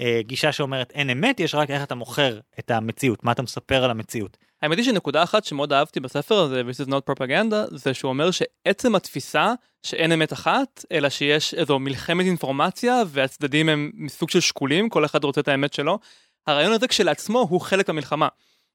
[0.00, 3.84] אה, גישה שאומרת אין אמת יש רק איך אתה מוכר את המציאות מה אתה מספר
[3.84, 4.36] על המציאות.
[4.62, 8.30] האמת היא שנקודה אחת שמאוד אהבתי בספר הזה This is not propaganda זה שהוא אומר
[8.30, 14.88] שעצם התפיסה שאין אמת אחת אלא שיש איזו מלחמת אינפורמציה והצדדים הם מסוג של שקולים
[14.88, 15.98] כל אחד רוצה את האמת שלו.
[16.46, 18.28] הרעיון הזה כשלעצמו הוא חלק המלחמה.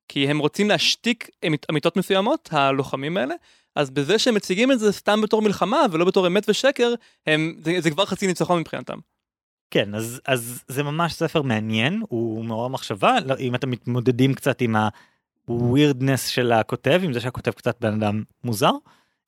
[0.07, 1.29] כי הם רוצים להשתיק
[1.69, 3.35] אמיתות מסוימות הלוחמים האלה
[3.75, 6.93] אז בזה שהם מציגים את זה סתם בתור מלחמה ולא בתור אמת ושקר
[7.27, 8.97] הם זה, זה כבר חצי ניצחון מבחינתם.
[9.71, 14.61] כן אז אז זה ממש ספר מעניין הוא מעורר מחשבה לא, אם אתם מתמודדים קצת
[14.61, 14.75] עם
[15.45, 18.71] ה weirdness של הכותב עם זה שהכותב קצת בן אדם מוזר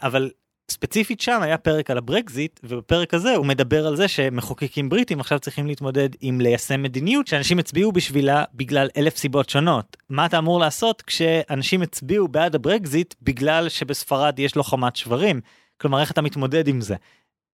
[0.01, 0.31] אבל
[0.73, 5.39] ספציפית שם היה פרק על הברקזיט ובפרק הזה הוא מדבר על זה שמחוקקים בריטים עכשיו
[5.39, 9.97] צריכים להתמודד עם ליישם מדיניות שאנשים הצביעו בשבילה בגלל אלף סיבות שונות.
[10.09, 15.41] מה אתה אמור לעשות כשאנשים הצביעו בעד הברקזיט בגלל שבספרד יש לו לוחמת שוורים?
[15.77, 16.95] כלומר איך אתה מתמודד עם זה?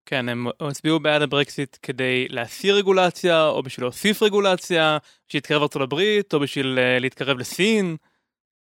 [0.05, 4.97] כן, הם הצביעו בעד הברקסיט כדי להסיר רגולציה, או בשביל להוסיף רגולציה,
[5.27, 7.97] בשביל להתקרב ארצות הברית, או בשביל uh, להתקרב לסין.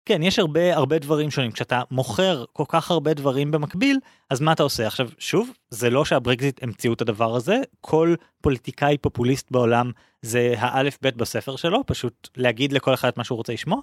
[0.05, 1.51] כן, יש הרבה הרבה דברים שונים.
[1.51, 3.99] כשאתה מוכר כל כך הרבה דברים במקביל,
[4.29, 4.87] אז מה אתה עושה?
[4.87, 9.91] עכשיו, שוב, זה לא שהברקזיט המציאו את הדבר הזה, כל פוליטיקאי פופוליסט בעולם
[10.21, 13.79] זה האלף בית בספר שלו, פשוט להגיד לכל אחד את מה שהוא רוצה לשמוע,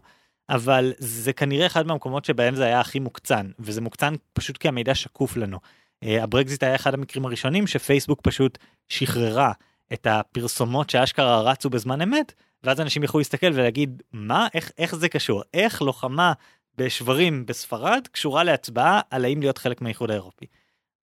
[0.48, 4.94] אבל זה כנראה אחד מהמקומות שבהם זה היה הכי מוקצן, וזה מוקצן פשוט כי המידע
[4.94, 5.58] שקוף לנו.
[6.04, 8.58] אה, הברקזיט היה אחד המקרים הראשונים שפייסבוק פשוט
[8.88, 9.52] שחררה
[9.92, 12.32] את הפרסומות שאשכרה רצו בזמן אמת
[12.64, 16.32] ואז אנשים יכולו להסתכל ולהגיד מה איך איך זה קשור איך לוחמה
[16.78, 20.46] בשוורים בספרד קשורה להצבעה על האם להיות חלק מהאיחוד האירופי.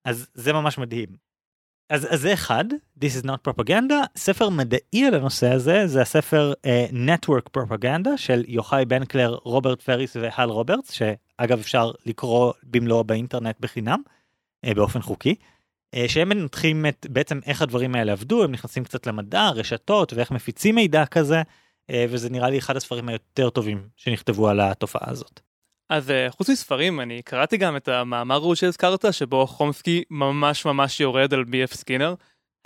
[0.04, 1.08] אז זה ממש מדהים.
[1.90, 2.64] אז, אז זה אחד,
[3.00, 8.44] This is not propaganda, ספר מדעי על הנושא הזה זה הספר uh, Network Propaganda של
[8.48, 14.02] יוחאי בנקלר, רוברט פריס והל רוברטס, שאגב אפשר לקרוא במלואו באינטרנט בחינם.
[14.64, 15.34] אה, באופן חוקי.
[16.08, 20.74] שהם מנתחים את בעצם איך הדברים האלה עבדו הם נכנסים קצת למדע רשתות ואיך מפיצים
[20.74, 21.42] מידע כזה
[21.90, 25.40] אה, וזה נראה לי אחד הספרים היותר טובים שנכתבו על התופעה הזאת.
[25.90, 31.34] אז חוץ מספרים אני קראתי גם את המאמר ההוא שהזכרת שבו חומסקי ממש ממש יורד
[31.34, 32.14] על בי.אף סקינר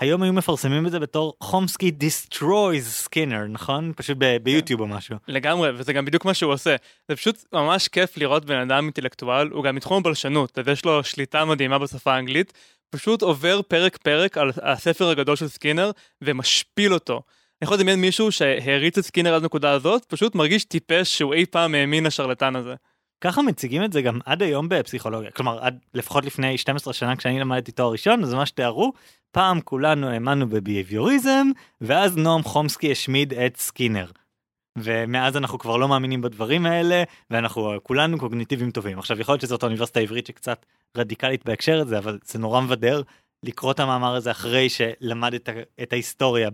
[0.01, 5.71] היום היו מפרסמים את זה בתור חומסקי destroys סקינר נכון פשוט ביוטיוב או משהו לגמרי
[5.75, 6.77] וזה גם בדיוק מה שהוא עושה
[7.09, 11.05] זה פשוט ממש כיף לראות בן אדם אינטלקטואל הוא גם מתחום הבלשנות אז יש לו
[11.05, 12.53] שליטה מדהימה בשפה האנגלית
[12.91, 15.91] פשוט עובר פרק פרק על הספר הגדול של סקינר
[16.23, 17.15] ומשפיל אותו.
[17.15, 21.47] אני יכול לדמיין מישהו שהריץ את סקינר עד נקודה הזאת פשוט מרגיש טיפש שהוא אי
[21.47, 22.75] פעם האמין לשרלטן הזה.
[23.21, 27.41] ככה מציגים את זה גם עד היום בפסיכולוגיה כלומר עד לפחות לפני 12 שנה כשאני
[27.41, 28.93] למדתי תואר ראשון זה מה שתיארו
[29.31, 31.47] פעם כולנו האמנו בביהביוריזם
[31.81, 34.07] ואז נועם חומסקי השמיד את סקינר.
[34.79, 39.63] ומאז אנחנו כבר לא מאמינים בדברים האלה ואנחנו כולנו קוגניטיביים טובים עכשיו יכול להיות שזאת
[39.63, 43.03] האוניברסיטה העברית שקצת רדיקלית בהקשר הזה אבל זה נורא מבדר
[43.43, 45.49] לקרוא את המאמר הזה אחרי שלמדת,
[45.83, 46.49] את ההיסטוריה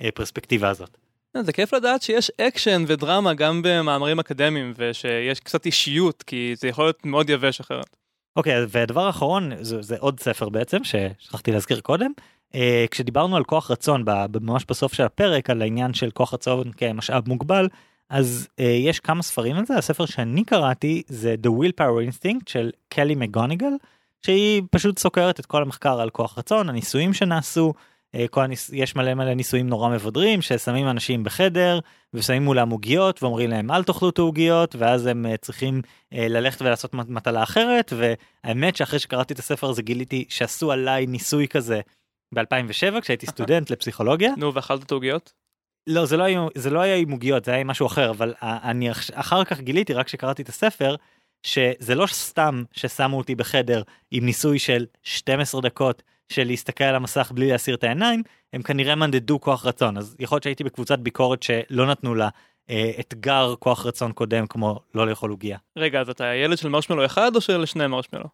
[0.00, 0.98] בפרספקטיבה הזאת.
[1.36, 6.84] זה כיף לדעת שיש אקשן ודרמה גם במאמרים אקדמיים ושיש קצת אישיות כי זה יכול
[6.84, 7.96] להיות מאוד יבש אחרת.
[8.36, 12.12] אוקיי okay, והדבר האחרון זה, זה עוד ספר בעצם ששכחתי להזכיר קודם
[12.52, 12.56] uh,
[12.90, 14.04] כשדיברנו על כוח רצון
[14.40, 17.68] ממש בסוף של הפרק על העניין של כוח רצון כמשאב מוגבל
[18.10, 22.70] אז uh, יש כמה ספרים על זה הספר שאני קראתי זה The Willpower Instinct של
[22.88, 23.72] קלי מגוניגל
[24.22, 27.72] שהיא פשוט סוקרת את כל המחקר על כוח רצון הניסויים שנעשו
[28.14, 28.70] הניס...
[28.72, 31.78] יש מלא מלא ניסויים נורא מבדרים ששמים אנשים בחדר
[32.14, 36.62] ושמים מולם עוגיות ואומרים להם אל תאכלו את העוגיות ואז הם uh, צריכים uh, ללכת
[36.62, 41.80] ולעשות מטלה אחרת והאמת שאחרי שקראתי את הספר הזה גיליתי שעשו עליי ניסוי כזה
[42.34, 44.32] ב-2007 כשהייתי סטודנט לפסיכולוגיה.
[44.36, 45.32] נו, ואכלת את העוגיות?
[45.86, 48.34] לא, זה לא, היה, זה לא היה עם עוגיות, זה היה עם משהו אחר, אבל
[48.42, 50.96] אני אחר כך גיליתי, רק כשקראתי את הספר,
[51.42, 56.02] שזה לא סתם ששמו אותי בחדר עם ניסוי של 12 דקות
[56.32, 58.22] של להסתכל על המסך בלי להסיר את העיניים,
[58.52, 62.28] הם כנראה מנדדו כוח רצון, אז יכול להיות שהייתי בקבוצת ביקורת שלא נתנו לה
[62.70, 65.58] אה, אתגר כוח רצון קודם כמו לא לאכול עוגיה.
[65.76, 68.28] רגע, אז אתה ילד של מרשמלו אחד או של שני מרשמלו?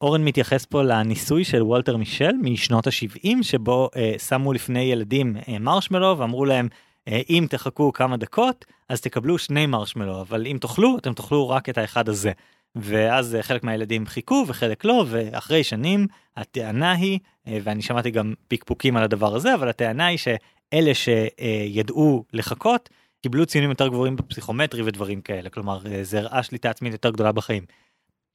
[0.00, 5.58] אורן מתייחס פה לניסוי של וולטר מישל משנות ה-70 שבו אה, שמו לפני ילדים אה,
[5.58, 6.68] מרשמלו ואמרו להם
[7.08, 11.68] אה, אם תחכו כמה דקות אז תקבלו שני מרשמלו אבל אם תאכלו אתם תאכלו רק
[11.68, 12.32] את האחד הזה.
[12.76, 16.06] ואז אה, חלק מהילדים חיכו וחלק לא ואחרי שנים
[16.36, 17.18] הטענה היא
[17.48, 22.88] אה, ואני שמעתי גם פיקפוקים על הדבר הזה אבל הטענה היא שאלה שידעו לחכות
[23.22, 27.64] קיבלו ציונים יותר גבוהים בפסיכומטרי ודברים כאלה כלומר זה הראה שליטה עצמית יותר גדולה בחיים.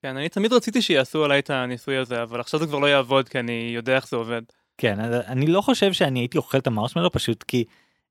[0.02, 3.30] כן אני תמיד רציתי שיעשו עליי את הניסוי הזה אבל עכשיו זה כבר לא יעבוד
[3.30, 4.42] כי אני יודע איך זה עובד.
[4.78, 7.64] כן אני לא חושב שאני הייתי אוכל את המרשמלו פשוט כי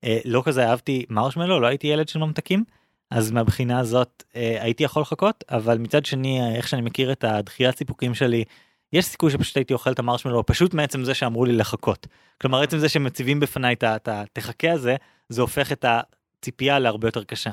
[0.04, 2.64] אה, לא כזה אהבתי מרשמלו לא הייתי ילד של ממתקים
[3.10, 7.24] אז מהבחינה הזאת אה, הייתי יכול לחכות אבל מצד שני אה, איך שאני מכיר את
[7.24, 8.44] הדחיית סיפוקים שלי
[8.92, 12.06] יש סיכוי שפשוט הייתי אוכל את המרשמלו פשוט מעצם זה שאמרו לי לחכות
[12.40, 14.96] כלומר עצם זה שמציבים בפניי את התחכה הזה
[15.28, 17.50] זה הופך את הציפייה להרבה יותר קשה.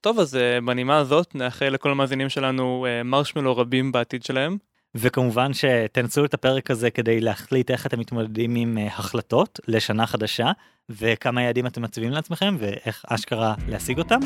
[0.00, 4.58] טוב אז uh, בנימה הזאת נאחל לכל המאזינים שלנו uh, מרשמלו רבים בעתיד שלהם.
[5.00, 10.52] וכמובן שתנצלו את הפרק הזה כדי להחליט איך אתם מתמודדים עם uh, החלטות לשנה חדשה
[10.90, 14.20] וכמה יעדים אתם מציבים לעצמכם ואיך אשכרה להשיג אותם.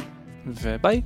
[0.47, 1.03] וביי.